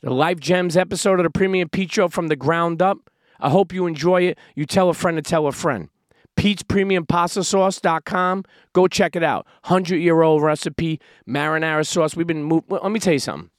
The 0.00 0.10
Life 0.10 0.40
Gems 0.40 0.76
episode 0.76 1.20
of 1.20 1.24
the 1.24 1.30
Premium 1.30 1.68
Pete 1.68 1.92
Show 1.92 2.08
from 2.08 2.26
the 2.26 2.34
ground 2.34 2.82
up 2.82 3.08
I 3.42 3.50
hope 3.50 3.72
you 3.72 3.86
enjoy 3.86 4.22
it. 4.22 4.38
You 4.54 4.64
tell 4.64 4.88
a 4.88 4.94
friend 4.94 5.16
to 5.16 5.22
tell 5.22 5.46
a 5.46 5.52
friend. 5.52 5.88
Pete's 6.36 6.62
Premium 6.62 7.04
Pasta 7.04 7.44
Sauce.com. 7.44 8.44
Go 8.72 8.86
check 8.86 9.16
it 9.16 9.22
out. 9.22 9.46
100 9.64 9.96
year 9.96 10.22
old 10.22 10.42
recipe, 10.42 11.00
marinara 11.28 11.86
sauce. 11.86 12.16
We've 12.16 12.26
been, 12.26 12.44
move- 12.44 12.64
let 12.68 12.90
me 12.90 13.00
tell 13.00 13.12
you 13.12 13.18
something. 13.18 13.50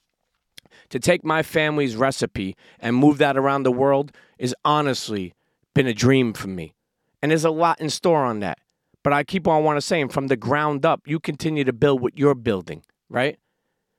To 0.90 0.98
take 0.98 1.24
my 1.24 1.42
family's 1.42 1.96
recipe 1.96 2.56
and 2.80 2.96
move 2.96 3.18
that 3.18 3.36
around 3.36 3.62
the 3.62 3.72
world 3.72 4.10
is 4.38 4.54
honestly 4.64 5.34
been 5.74 5.86
a 5.86 5.94
dream 5.94 6.32
for 6.32 6.48
me. 6.48 6.74
And 7.22 7.30
there's 7.30 7.44
a 7.44 7.50
lot 7.50 7.80
in 7.80 7.90
store 7.90 8.24
on 8.24 8.40
that. 8.40 8.58
But 9.02 9.12
I 9.12 9.22
keep 9.22 9.46
on 9.46 9.64
want 9.64 9.76
to 9.76 9.80
saying 9.82 10.08
from 10.08 10.28
the 10.28 10.36
ground 10.36 10.86
up, 10.86 11.02
you 11.06 11.20
continue 11.20 11.64
to 11.64 11.72
build 11.72 12.00
what 12.00 12.18
you're 12.18 12.34
building, 12.34 12.82
right? 13.08 13.38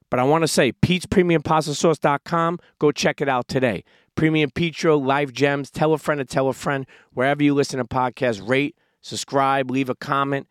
But 0.10 0.20
I 0.20 0.24
want 0.24 0.44
to 0.44 0.48
say, 0.48 0.72
Pete's 0.72 1.06
Premium 1.06 1.42
Pasta 1.42 1.76
Sauce.com. 1.76 2.60
Go 2.80 2.92
check 2.92 3.22
it 3.22 3.30
out 3.30 3.48
today. 3.48 3.84
Premium 4.16 4.50
Petro, 4.50 4.98
Life 4.98 5.34
Gems. 5.34 5.70
Tell 5.70 5.94
a 5.94 5.98
friend 5.98 6.20
to 6.20 6.26
tell 6.26 6.48
a 6.48 6.54
friend. 6.54 6.86
Wherever 7.14 7.44
you 7.44 7.54
listen 7.54 7.78
to 7.78 7.86
podcasts, 7.86 8.48
rate, 8.48 8.76
subscribe, 9.02 9.70
leave 9.70 9.90
a 9.90 9.96
comment. 9.96 10.48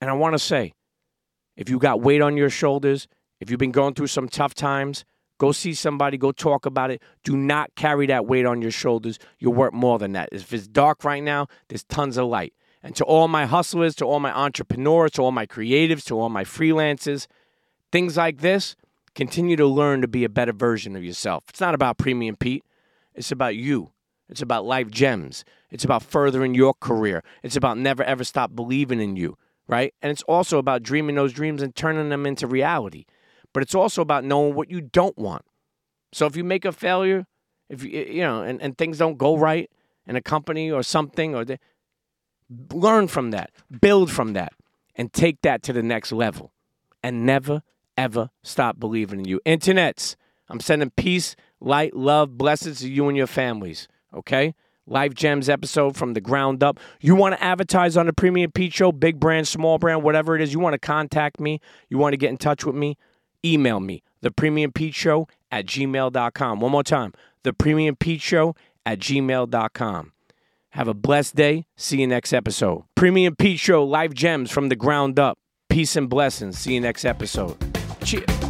And 0.00 0.10
I 0.10 0.14
want 0.14 0.34
to 0.34 0.38
say, 0.38 0.72
if 1.56 1.68
you 1.68 1.78
got 1.78 2.00
weight 2.00 2.20
on 2.20 2.36
your 2.36 2.50
shoulders, 2.50 3.06
if 3.40 3.50
you've 3.50 3.60
been 3.60 3.72
going 3.72 3.94
through 3.94 4.08
some 4.08 4.28
tough 4.28 4.54
times, 4.54 5.04
go 5.38 5.52
see 5.52 5.74
somebody, 5.74 6.16
go 6.16 6.32
talk 6.32 6.66
about 6.66 6.90
it. 6.90 7.02
Do 7.22 7.36
not 7.36 7.74
carry 7.74 8.06
that 8.06 8.26
weight 8.26 8.46
on 8.46 8.62
your 8.62 8.70
shoulders. 8.70 9.18
You're 9.38 9.52
worth 9.52 9.74
more 9.74 9.98
than 9.98 10.12
that. 10.12 10.30
If 10.32 10.52
it's 10.52 10.66
dark 10.66 11.04
right 11.04 11.22
now, 11.22 11.46
there's 11.68 11.84
tons 11.84 12.16
of 12.16 12.26
light. 12.26 12.54
And 12.82 12.96
to 12.96 13.04
all 13.04 13.28
my 13.28 13.46
hustlers, 13.46 13.94
to 13.96 14.04
all 14.04 14.20
my 14.20 14.32
entrepreneurs, 14.36 15.12
to 15.12 15.22
all 15.22 15.32
my 15.32 15.46
creatives, 15.46 16.04
to 16.06 16.18
all 16.18 16.28
my 16.28 16.44
freelancers, 16.44 17.26
things 17.92 18.16
like 18.16 18.40
this, 18.40 18.76
continue 19.14 19.56
to 19.56 19.66
learn 19.66 20.00
to 20.00 20.08
be 20.08 20.24
a 20.24 20.28
better 20.28 20.52
version 20.52 20.96
of 20.96 21.04
yourself. 21.04 21.44
It's 21.48 21.60
not 21.60 21.74
about 21.74 21.98
Premium 21.98 22.36
Pete. 22.36 22.64
It's 23.14 23.32
about 23.32 23.56
you. 23.56 23.92
It's 24.28 24.42
about 24.42 24.64
life 24.64 24.90
gems. 24.90 25.44
It's 25.70 25.84
about 25.84 26.02
furthering 26.02 26.54
your 26.54 26.74
career. 26.74 27.22
It's 27.42 27.56
about 27.56 27.78
never 27.78 28.02
ever 28.02 28.24
stop 28.24 28.54
believing 28.54 29.00
in 29.00 29.16
you, 29.16 29.36
right? 29.68 29.94
And 30.02 30.10
it's 30.10 30.22
also 30.22 30.58
about 30.58 30.82
dreaming 30.82 31.16
those 31.16 31.32
dreams 31.32 31.62
and 31.62 31.74
turning 31.74 32.08
them 32.08 32.26
into 32.26 32.46
reality. 32.46 33.04
But 33.52 33.62
it's 33.62 33.74
also 33.74 34.02
about 34.02 34.24
knowing 34.24 34.54
what 34.54 34.70
you 34.70 34.80
don't 34.80 35.16
want. 35.18 35.44
So 36.12 36.26
if 36.26 36.36
you 36.36 36.44
make 36.44 36.64
a 36.64 36.72
failure, 36.72 37.26
if 37.68 37.82
you 37.82 37.90
you 37.90 38.22
know, 38.22 38.42
and, 38.42 38.60
and 38.62 38.76
things 38.76 38.98
don't 38.98 39.18
go 39.18 39.36
right 39.36 39.70
in 40.06 40.16
a 40.16 40.22
company 40.22 40.70
or 40.70 40.82
something, 40.82 41.34
or 41.34 41.44
they, 41.44 41.58
learn 42.72 43.08
from 43.08 43.30
that, 43.30 43.50
build 43.80 44.10
from 44.10 44.32
that, 44.32 44.52
and 44.96 45.12
take 45.12 45.42
that 45.42 45.62
to 45.64 45.72
the 45.72 45.82
next 45.82 46.12
level. 46.12 46.52
And 47.02 47.26
never 47.26 47.62
ever 47.98 48.30
stop 48.42 48.80
believing 48.80 49.20
in 49.20 49.24
you. 49.26 49.40
Internets, 49.44 50.16
I'm 50.48 50.60
sending 50.60 50.90
peace 50.90 51.36
light, 51.64 51.96
love, 51.96 52.36
blessings 52.36 52.80
to 52.80 52.90
you 52.90 53.08
and 53.08 53.16
your 53.16 53.26
families. 53.26 53.88
Okay? 54.12 54.54
Life 54.86 55.14
Gems 55.14 55.48
episode 55.48 55.96
from 55.96 56.12
the 56.12 56.20
ground 56.20 56.62
up. 56.62 56.78
You 57.00 57.14
want 57.14 57.34
to 57.34 57.42
advertise 57.42 57.96
on 57.96 58.06
the 58.06 58.12
Premium 58.12 58.52
Pete 58.52 58.74
Show, 58.74 58.92
big 58.92 59.18
brand, 59.18 59.48
small 59.48 59.78
brand, 59.78 60.02
whatever 60.02 60.36
it 60.36 60.42
is, 60.42 60.52
you 60.52 60.60
want 60.60 60.74
to 60.74 60.78
contact 60.78 61.40
me, 61.40 61.60
you 61.88 61.96
want 61.96 62.12
to 62.12 62.18
get 62.18 62.28
in 62.28 62.36
touch 62.36 62.66
with 62.66 62.76
me, 62.76 62.98
email 63.44 63.80
me, 63.80 64.02
the 64.20 64.30
Premium 64.30 64.72
Pete 64.72 64.94
Show 64.94 65.26
at 65.50 65.64
gmail.com. 65.66 66.60
One 66.60 66.72
more 66.72 66.82
time, 66.82 67.14
the 67.44 67.54
Premium 67.54 67.96
Pete 67.96 68.20
Show 68.20 68.54
at 68.84 68.98
gmail.com. 68.98 70.12
Have 70.70 70.88
a 70.88 70.94
blessed 70.94 71.36
day. 71.36 71.66
See 71.76 72.00
you 72.00 72.06
next 72.06 72.32
episode. 72.32 72.84
Premium 72.94 73.36
Pete 73.36 73.60
Show, 73.60 73.84
Life 73.84 74.12
Gems 74.12 74.50
from 74.50 74.68
the 74.68 74.76
ground 74.76 75.18
up. 75.18 75.38
Peace 75.70 75.96
and 75.96 76.10
blessings. 76.10 76.58
See 76.58 76.74
you 76.74 76.80
next 76.80 77.04
episode. 77.04 77.56
Cheers. 78.04 78.43